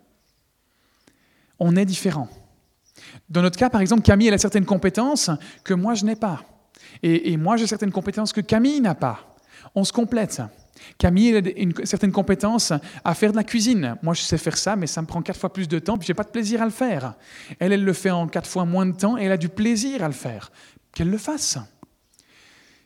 [1.58, 2.28] On est différent.
[3.28, 5.30] Dans notre cas, par exemple, Camille, elle a certaines compétences
[5.64, 6.42] que moi, je n'ai pas.
[7.02, 9.36] Et, moi, j'ai certaines compétences que Camille n'a pas.
[9.74, 10.40] On se complète.
[10.98, 12.72] Camille a une certaine compétence
[13.04, 13.96] à faire de la cuisine.
[14.02, 16.06] Moi, je sais faire ça, mais ça me prend quatre fois plus de temps, puis
[16.06, 17.14] j'ai pas de plaisir à le faire.
[17.58, 20.02] Elle, elle le fait en quatre fois moins de temps, et elle a du plaisir
[20.02, 20.50] à le faire.
[20.92, 21.58] Qu'elle le fasse.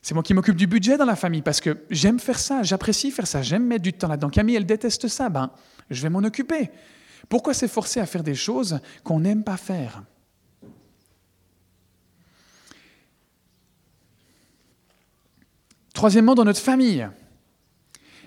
[0.03, 3.11] C'est moi qui m'occupe du budget dans la famille, parce que j'aime faire ça, j'apprécie
[3.11, 4.31] faire ça, j'aime mettre du temps là-dedans.
[4.31, 5.51] Camille, elle déteste ça, ben,
[5.91, 6.71] je vais m'en occuper.
[7.31, 10.03] Pourquoi s'efforcer à faire des choses qu'on n'aime pas faire
[15.95, 17.09] Troisièmement, dans notre famille.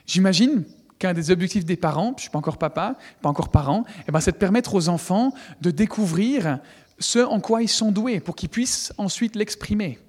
[0.05, 0.63] J'imagine
[0.99, 4.11] qu'un des objectifs des parents, je ne suis pas encore papa, pas encore parent, eh
[4.11, 6.59] ben, c'est de permettre aux enfants de découvrir
[6.97, 9.99] ce en quoi ils sont doués pour qu'ils puissent ensuite l'exprimer.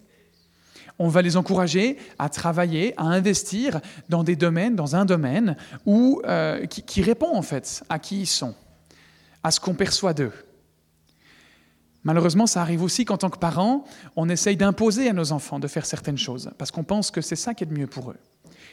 [1.01, 6.23] On va les encourager à travailler, à investir dans des domaines, dans un domaine où,
[6.27, 8.55] euh, qui, qui répond en fait à qui ils sont,
[9.45, 10.33] à ce qu'on perçoit d'eux.
[12.03, 13.85] Malheureusement, ça arrive aussi qu'en tant que parents,
[14.17, 17.37] on essaye d'imposer à nos enfants de faire certaines choses, parce qu'on pense que c'est
[17.37, 18.19] ça qui est de mieux pour eux.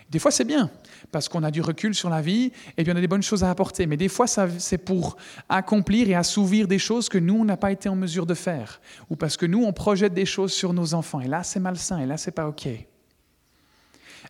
[0.10, 0.70] Des fois, c'est bien,
[1.14, 3.46] parce qu'on a du recul sur la vie, et bien on a des bonnes choses
[3.46, 3.86] à apporter.
[3.86, 5.16] Mais des fois, c'est pour
[5.48, 8.82] accomplir et assouvir des choses que nous, on n'a pas été en mesure de faire,
[9.10, 11.22] ou parce que nous, on projette des choses sur nos enfants.
[11.22, 12.68] Et là, c'est malsain, et là, c'est pas OK.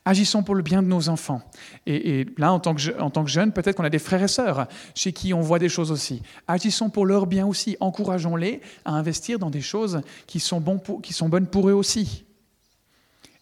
[0.04, 1.41] Agissons pour le bien de nos enfants.
[1.86, 2.82] Et, là, en tant que,
[3.22, 5.91] que jeunes, peut-être qu'on a des frères et sœurs chez qui on voit des choses
[5.91, 6.24] aussi.
[6.47, 7.78] Agissons pour leur bien aussi.
[7.80, 10.64] Encourageons-les à investir dans des choses qui sont,
[11.04, 12.26] qui sont bonnes pour eux aussi.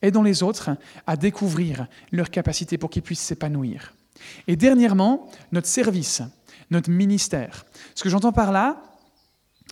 [0.01, 0.71] Aidons les autres
[1.07, 3.93] à découvrir leurs capacités pour qu'ils puissent s'épanouir.
[4.47, 6.21] Et dernièrement, notre service,
[6.71, 7.65] notre ministère.
[7.95, 8.83] Ce que j'entends par là,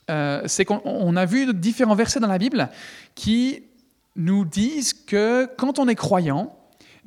[0.10, 2.70] euh, c'est qu'on a vu différents versets dans la Bible
[3.14, 3.64] qui
[4.16, 6.57] nous disent que quand on est croyant,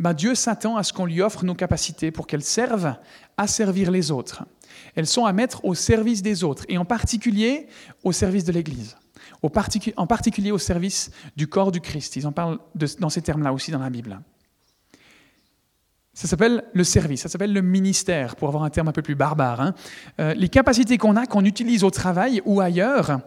[0.01, 2.97] ben, Dieu s'attend à ce qu'on lui offre nos capacités pour qu'elles servent
[3.37, 4.45] à servir les autres.
[4.97, 7.69] Elles sont à mettre au service des autres, et en particulier
[8.03, 8.97] au service de l'Église,
[9.43, 12.17] en particulier au service du corps du Christ.
[12.17, 12.59] Ils en parlent
[12.99, 14.19] dans ces termes-là aussi dans la Bible.
[16.15, 19.15] Ça s'appelle le service, ça s'appelle le ministère, pour avoir un terme un peu plus
[19.15, 19.61] barbare.
[19.61, 19.75] Hein.
[20.19, 23.21] Euh, les capacités qu'on a, qu'on utilise au travail ou ailleurs,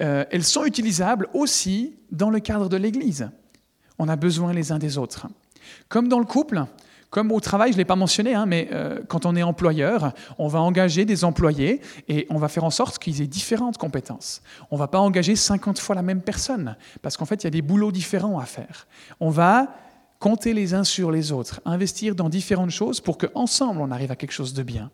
[0.00, 3.30] euh, elles sont utilisables aussi dans le cadre de l'Église.
[3.98, 5.28] On a besoin les uns des autres.
[5.88, 6.64] Comme dans le couple,
[7.14, 10.12] comme au travail, je ne l'ai pas mentionné, hein, mais euh, quand on est employeur,
[10.36, 14.42] on va engager des employés et on va faire en sorte qu'ils aient différentes compétences.
[14.72, 17.46] On ne va pas engager 50 fois la même personne, parce qu'en fait, il y
[17.46, 18.88] a des boulots différents à faire.
[19.20, 19.68] On va
[20.18, 24.16] compter les uns sur les autres, investir dans différentes choses pour qu'ensemble, on arrive à
[24.16, 24.90] quelque chose de bien.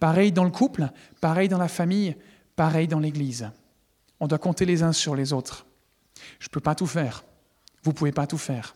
[0.00, 0.88] Pareil dans le couple,
[1.20, 2.16] pareil dans la famille,
[2.56, 3.50] pareil dans l'Église.
[4.20, 5.66] On doit compter les uns sur les autres.
[6.38, 7.24] Je ne peux pas tout faire.
[7.82, 8.74] Vous ne pouvez pas tout faire.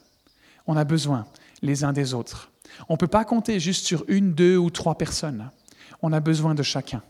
[0.66, 1.26] On a besoin
[1.62, 2.50] les uns des autres.
[2.88, 5.50] On ne peut pas compter juste sur une, deux ou trois personnes.
[6.02, 7.02] On a besoin de chacun.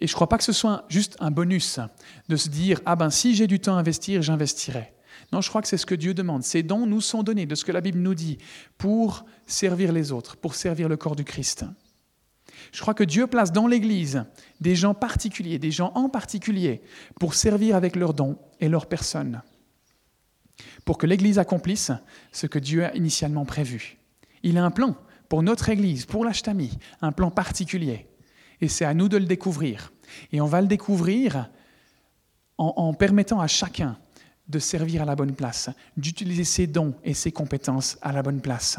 [0.00, 1.78] Et je ne crois pas que ce soit juste un bonus
[2.28, 4.92] de se dire Ah ben si j'ai du temps à investir, j'investirai.
[5.32, 6.42] Non, je crois que c'est ce que Dieu demande.
[6.42, 8.38] Ces dons nous sont donnés, de ce que la Bible nous dit,
[8.76, 11.64] pour servir les autres, pour servir le corps du Christ.
[12.72, 14.24] Je crois que Dieu place dans l'Église
[14.60, 16.82] des gens particuliers, des gens en particulier,
[17.20, 19.42] pour servir avec leurs dons et leurs personnes
[20.84, 21.92] pour que l'Église accomplisse
[22.32, 23.98] ce que Dieu a initialement prévu.
[24.42, 24.96] Il a un plan
[25.28, 28.06] pour notre Église, pour l'Ashtami, un plan particulier.
[28.60, 29.92] Et c'est à nous de le découvrir.
[30.32, 31.48] Et on va le découvrir
[32.56, 33.98] en, permettant à chacun
[34.48, 38.40] de servir à la bonne place, d'utiliser ses dons et ses compétences à la bonne
[38.40, 38.78] place.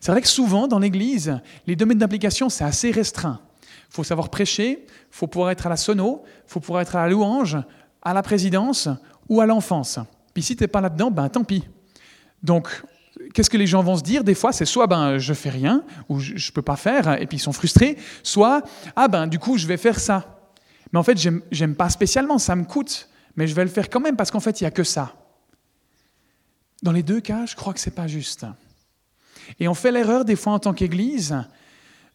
[0.00, 3.40] C'est vrai que souvent, dans l'Église, les domaines d'application, c'est assez restreint.
[3.88, 6.96] Il faut savoir prêcher, il faut pouvoir être à la sono, il faut pouvoir être
[6.96, 7.56] à la louange,
[8.02, 8.88] à la présidence
[9.28, 10.00] ou à l'enfance.
[10.34, 11.64] Puis si tu n'es pas là-dedans, ben tant pis.
[12.42, 12.68] Donc,
[13.34, 15.84] qu'est-ce que les gens vont se dire Des fois, c'est soit ben je fais rien
[16.08, 18.62] ou je ne peux pas faire et puis ils sont frustrés, soit
[18.96, 20.38] ah ben du coup je vais faire ça.
[20.92, 21.18] Mais en fait,
[21.50, 24.40] j'aime pas spécialement, ça me coûte, mais je vais le faire quand même parce qu'en
[24.40, 25.14] fait, il n'y a que ça.
[26.82, 28.46] Dans les deux cas, je crois que c'est pas juste.
[29.58, 31.36] Et on fait l'erreur des fois en tant qu'Église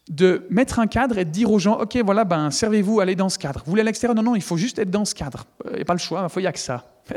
[0.09, 3.30] de mettre un cadre et de dire aux gens, OK, voilà, ben, servez-vous, allez dans
[3.30, 3.61] ce cadre.
[3.66, 4.16] Vous voulez à l'extérieur?
[4.16, 5.45] Non, non, il faut juste être dans ce cadre.
[5.70, 6.86] Il n'y a pas le choix, il n'y a que ça.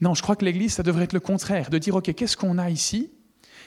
[0.00, 2.58] non, je crois que l'Église, ça devrait être le contraire, de dire, OK, qu'est-ce qu'on
[2.58, 3.10] a ici?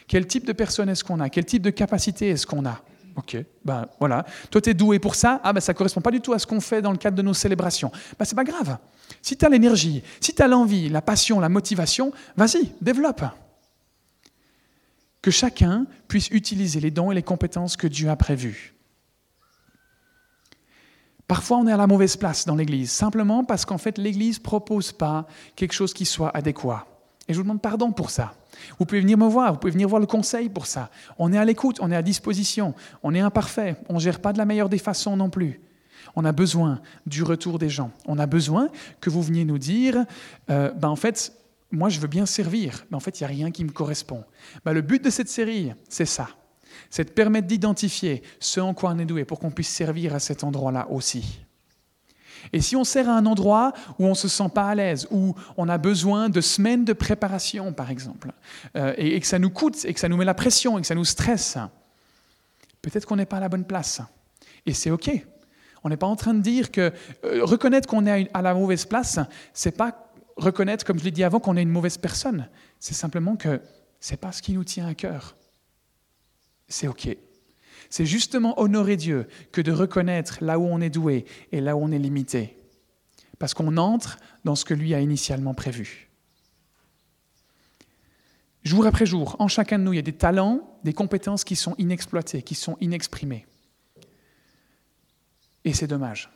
[0.08, 1.30] Quel type de personne est-ce qu'on a?
[1.30, 2.82] Quel type de capacité est-ce qu'on a?
[3.16, 4.26] Ok, ben voilà.
[4.50, 5.40] Toi, tu es doué pour ça?
[5.44, 7.22] Ah ben ça correspond pas du tout à ce qu'on fait dans le cadre de
[7.22, 7.92] nos célébrations.
[8.18, 8.78] Ben c'est pas grave.
[9.22, 13.24] Si tu as l'énergie, si tu as l'envie, la passion, la motivation, vas-y, développe
[15.22, 18.73] que chacun puisse utiliser les dons et les compétences que Dieu a prévus.
[21.28, 24.44] Parfois, on est à la mauvaise place dans l'Église, simplement parce qu'en fait, l'Église ne
[24.44, 26.86] propose pas quelque chose qui soit adéquat.
[27.28, 28.34] Et je vous demande pardon pour ça.
[28.78, 30.90] Vous pouvez venir me voir, vous pouvez venir voir le conseil pour ça.
[31.18, 34.34] On est à l'écoute, on est à disposition, on est imparfait, on ne gère pas
[34.34, 35.62] de la meilleure des façons non plus.
[36.16, 37.92] On a besoin du retour des gens.
[38.06, 38.70] On a besoin
[39.00, 40.06] que vous veniez nous dire,
[40.50, 41.34] euh, ben en fait,
[41.72, 44.24] moi je veux bien servir, mais en fait il n'y a rien qui me correspond.
[44.66, 46.28] Bah, le but de cette série, c'est ça.
[46.94, 50.20] C'est de permettre d'identifier ce en quoi on est doué pour qu'on puisse servir à
[50.20, 51.40] cet endroit-là aussi.
[52.52, 55.08] Et si on sert à un endroit où on ne se sent pas à l'aise,
[55.10, 58.32] où on a besoin de semaines de préparation, par exemple,
[58.76, 60.86] euh, et, que ça nous coûte, et que ça nous met la pression, et que
[60.86, 61.58] ça nous stresse,
[62.84, 64.00] peut-être qu'on n'est pas à la bonne place.
[64.68, 65.10] Et c'est OK.
[65.84, 66.94] On n'est pas en train de dire que
[67.26, 69.18] euh, reconnaître qu'on est à la mauvaise place,
[69.52, 72.48] c'est pas reconnaître, comme je l'ai dit avant, qu'on est une mauvaise personne.
[72.80, 73.60] C'est simplement que
[74.00, 75.36] ce n'est pas ce qui nous tient à cœur.
[76.74, 77.08] C'est OK.
[77.92, 81.84] C'est justement honorer Dieu que de reconnaître là où on est doué et là où
[81.84, 82.58] on est limité.
[83.38, 86.10] Parce qu'on entre dans ce que lui a initialement prévu.
[88.64, 91.56] Jour après jour, en chacun de nous, il y a des talents, des compétences qui
[91.56, 93.46] sont inexploitées, qui sont inexprimées.
[95.64, 96.32] Et c'est dommage.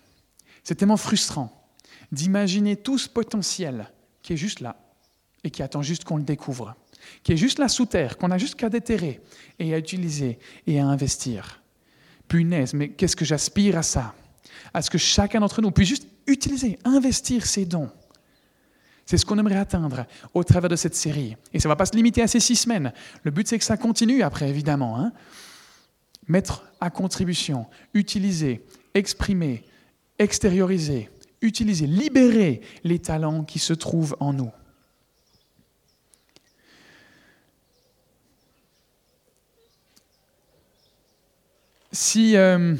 [0.64, 1.68] C'est tellement frustrant
[2.12, 4.76] d'imaginer tout ce potentiel qui est juste là
[5.44, 6.76] et qui attend juste qu'on le découvre,
[7.24, 9.22] qui est juste là sous terre, qu'on a juste qu'à déterrer
[9.60, 11.62] et à utiliser et à investir.
[12.28, 14.14] Punaise, mais qu'est-ce que j'aspire à ça?
[14.74, 17.89] À ce que chacun d'entre nous puisse juste utiliser, investir ses dons.
[19.06, 21.38] C'est ce qu'on aimerait atteindre au travers de cette série.
[21.54, 22.91] Et ça ne va pas se limiter à ces six semaines.
[23.24, 25.00] Le but, c'est que ça continue après, évidemment.
[25.00, 25.14] Hein.
[26.28, 29.64] Mettre à contribution, utiliser, exprimer,
[30.20, 31.10] extérioriser,
[31.41, 34.52] utiliser, libérer les talents qui se trouvent en nous.
[42.00, 42.38] Si...
[42.38, 42.76] Euh,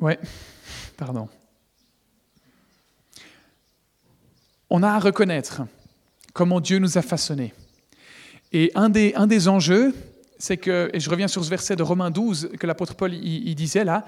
[0.00, 0.18] ouais,
[0.96, 1.28] pardon.
[4.68, 5.62] On a à reconnaître
[6.32, 7.54] comment Dieu nous a façonnés.
[8.50, 9.94] Et un des, un des enjeux,
[10.40, 13.54] c'est que, et je reviens sur ce verset de Romains 12 que l'apôtre Paul il,
[13.54, 14.04] disait là,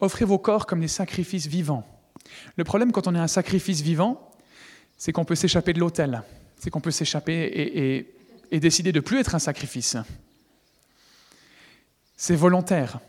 [0.00, 1.86] offrez vos corps comme des sacrifices vivants.
[2.56, 4.32] Le problème quand on est un sacrifice vivant,
[4.98, 6.24] c'est qu'on peut s'échapper de l'autel,
[6.58, 8.16] c'est qu'on peut s'échapper et,
[8.50, 9.96] et décider de plus être un sacrifice.
[12.16, 13.00] C'est volontaire.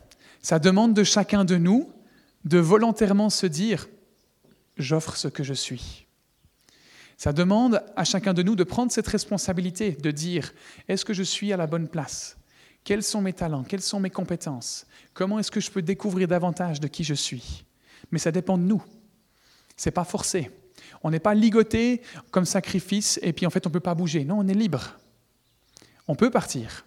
[0.42, 1.92] Ça demande de chacun de nous
[2.44, 3.88] de volontairement se dire,
[4.76, 6.06] j'offre ce que je suis.
[7.16, 10.52] Ça demande à chacun de nous de prendre cette responsabilité, de dire,
[10.86, 12.36] est-ce que je suis à la bonne place?
[12.84, 13.64] Quels sont mes talents?
[13.64, 14.86] Quelles sont mes compétences?
[15.12, 17.64] Comment est-ce que je peux découvrir davantage de qui je suis?
[18.12, 18.82] Mais ça dépend de nous.
[19.76, 20.50] C'est pas forcé.
[21.02, 24.24] On n'est pas ligoté comme sacrifice et puis en fait on ne peut pas bouger.
[24.24, 24.98] Non, on est libre.
[26.06, 26.86] On peut partir.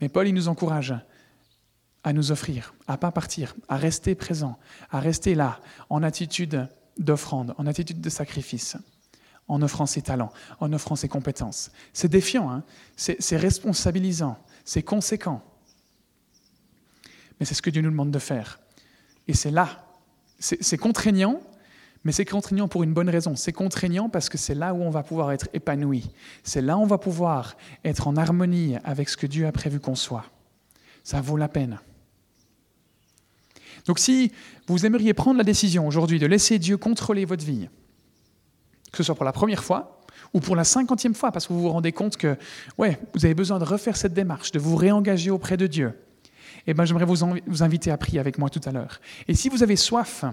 [0.00, 0.94] Mais Paul, il nous encourage
[2.04, 4.58] à nous offrir, à pas partir, à rester présent,
[4.90, 8.76] à rester là, en attitude d'offrande, en attitude de sacrifice,
[9.48, 11.70] en offrant ses talents, en offrant ses compétences.
[11.92, 12.64] C'est défiant, hein
[12.96, 15.42] c'est responsabilisant, c'est conséquent.
[17.38, 18.60] Mais c'est ce que Dieu nous demande de faire.
[19.26, 19.86] Et c'est là.
[20.38, 21.40] C'est contraignant,
[22.04, 23.36] mais c'est contraignant pour une bonne raison.
[23.36, 26.10] C'est contraignant parce que c'est là où on va pouvoir être épanoui.
[26.44, 29.80] C'est là où on va pouvoir être en harmonie avec ce que Dieu a prévu
[29.80, 30.24] qu'on soit.
[31.04, 31.78] Ça vaut la peine.
[33.86, 34.32] Donc si
[34.66, 37.68] vous aimeriez prendre la décision aujourd'hui de laisser Dieu contrôler votre vie,
[38.92, 40.00] que ce soit pour la première fois,
[40.32, 42.36] ou pour la cinquantième fois, parce que vous vous rendez compte que
[42.78, 45.92] ouais, vous avez besoin de refaire cette démarche, de vous réengager auprès de Dieu,
[46.66, 47.16] eh ben, j'aimerais vous,
[47.46, 49.00] vous, inviter à prier avec moi tout à l'heure.
[49.28, 50.24] Et si vous avez soif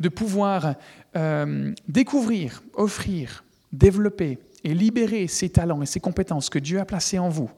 [0.00, 0.74] de pouvoir
[1.16, 7.18] euh, découvrir, offrir, développer et libérer ces talents et ces compétences que Dieu a placés
[7.18, 7.50] en vous.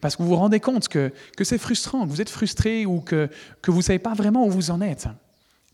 [0.00, 3.28] Parce que vous vous rendez compte que, c'est frustrant, que vous êtes frustré ou que,
[3.66, 5.08] vous ne savez pas vraiment où vous en êtes.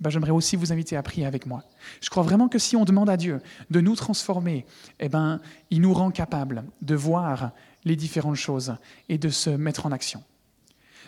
[0.00, 1.62] Ben, J'aimerais aussi vous inviter à prier avec moi.
[2.00, 3.40] Je crois vraiment que si on demande à Dieu
[3.70, 4.64] de nous transformer,
[4.98, 5.40] eh ben,
[5.70, 7.52] il nous rend capable de voir
[7.84, 8.74] les différentes choses
[9.08, 10.22] et de se mettre en action.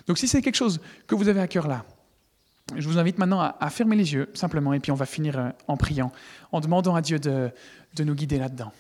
[0.07, 1.85] Donc si c'est quelque chose que vous avez à cœur là,
[2.77, 5.51] je vous invite maintenant à, fermer les yeux, simplement, et puis on va finir euh,
[5.69, 6.13] en priant,
[6.53, 7.51] en demandant à Dieu de,
[7.95, 8.73] de nous guider là-dedans.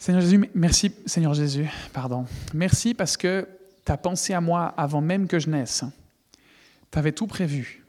[0.00, 2.24] Seigneur Jésus, merci, Seigneur Jésus, pardon.
[2.54, 3.46] Merci parce que
[3.84, 5.84] tu as pensé à moi avant même que je naisse.
[6.90, 7.84] Tu avais tout prévu,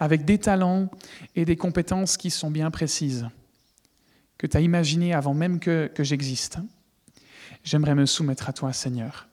[0.00, 0.90] avec des talents
[1.36, 3.28] et des compétences qui sont bien précises,
[4.38, 6.58] que tu as imaginé avant même que, que j'existe.
[7.62, 9.28] J'aimerais me soumettre à toi, Seigneur.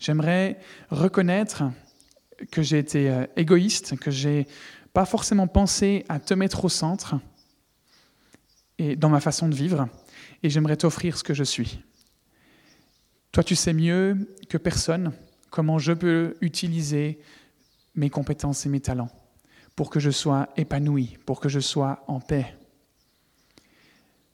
[0.00, 1.62] J'aimerais reconnaître
[2.50, 4.46] que j'ai été euh, égoïste, que j'ai
[4.92, 7.14] pas forcément pensé à te mettre au centre
[8.76, 9.88] et dans ma façon de vivre,
[10.42, 11.80] et j'aimerais t'offrir ce que je suis.
[13.32, 15.12] Toi, tu sais mieux que personne
[15.50, 17.20] comment je peux utiliser
[17.94, 19.10] mes compétences et mes talents
[19.76, 22.56] pour que je sois épanoui, pour que je sois en paix.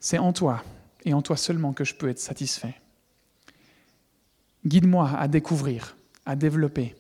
[0.01, 0.63] C'est en toi
[1.05, 2.75] et en toi seulement que je peux être satisfait.
[4.65, 6.97] Guide-moi à découvrir, à développer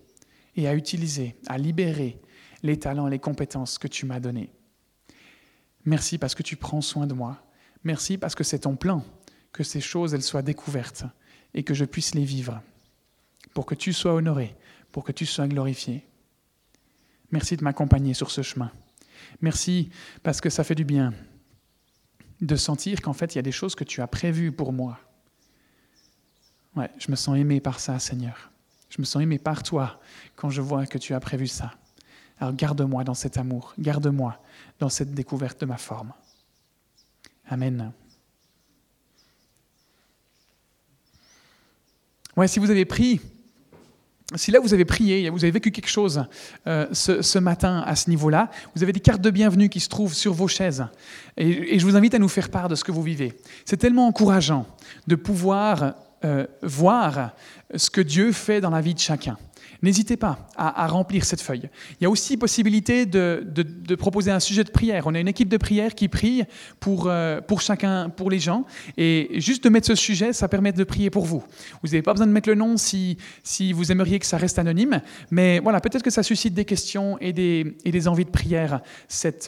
[0.54, 2.20] et à utiliser, à libérer
[2.62, 4.50] les talents et les compétences que tu m'as donnés.
[5.84, 7.45] Merci parce que tu prends soin de moi.
[7.86, 9.04] Merci parce que c'est ton plan
[9.52, 11.04] que ces choses elles soient découvertes
[11.54, 12.60] et que je puisse les vivre
[13.54, 14.56] pour que tu sois honoré,
[14.90, 16.04] pour que tu sois glorifié.
[17.30, 18.72] Merci de m'accompagner sur ce chemin.
[19.40, 19.90] Merci
[20.24, 21.14] parce que ça fait du bien
[22.40, 24.98] de sentir qu'en fait il y a des choses que tu as prévues pour moi
[26.74, 28.50] Ouais, je me sens aimé par ça, Seigneur.
[28.90, 30.00] Je me sens aimé par toi
[30.34, 31.70] quand je vois que tu as prévu ça.
[32.40, 34.42] Alors garde-moi dans cet amour, garde-moi
[34.80, 36.12] dans cette découverte de ma forme.
[37.48, 37.92] Amen.
[42.36, 43.20] Ouais, si vous avez pris,
[44.34, 46.24] si là vous avez prié, vous avez vécu quelque chose
[46.66, 50.12] euh, ce, matin à ce niveau-là, vous avez des cartes de bienvenue qui se trouvent
[50.12, 50.84] sur vos chaises.
[51.36, 53.38] Et, je vous invite à nous faire part de ce que vous vivez.
[53.64, 54.66] C'est tellement encourageant
[55.06, 55.94] de pouvoir
[56.24, 57.30] euh, voir
[57.74, 59.38] ce que Dieu fait dans la vie de chacun.
[59.82, 61.68] N'hésitez pas à, remplir cette feuille.
[62.00, 65.06] Il y a aussi possibilité de, proposer un sujet de prière.
[65.06, 66.44] On a une équipe de prière qui prie
[66.80, 68.64] pour, euh, pour chacun, pour les gens.
[68.96, 71.42] Et juste de mettre ce sujet, ça permet de prier pour vous.
[71.82, 74.58] Vous n'avez pas besoin de mettre le nom si, si vous aimeriez que ça reste
[74.58, 75.00] anonyme.
[75.30, 78.80] Mais voilà, peut-être que ça suscite des questions et des, et des envies de prière,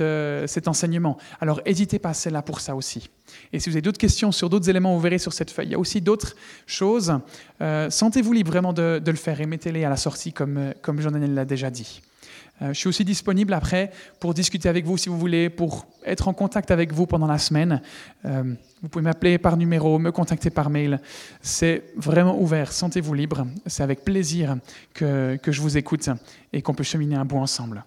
[0.01, 1.19] euh, cet enseignement.
[1.41, 3.11] Alors n'hésitez pas, c'est là pour ça aussi.
[3.53, 5.67] Et si vous avez d'autres questions sur d'autres éléments, vous verrez sur cette feuille.
[5.67, 7.19] Il y a aussi d'autres choses.
[7.61, 11.01] Euh, sentez-vous libre vraiment de, le faire et mettez-les à la sortie comme, euh, comme
[11.01, 12.01] Jean-Daniel l'a déjà dit.
[12.61, 16.29] Euh, je suis aussi disponible après pour discuter avec vous si vous voulez, pour être
[16.29, 17.81] en contact avec vous pendant la semaine.
[18.25, 21.01] vous pouvez m'appeler par numéro, me contacter par mail.
[21.41, 23.47] C'est vraiment ouvert, sentez-vous libre.
[23.67, 24.57] C'est avec plaisir
[24.95, 26.09] que, que je vous écoute
[26.53, 27.85] et qu'on peut cheminer un bout ensemble.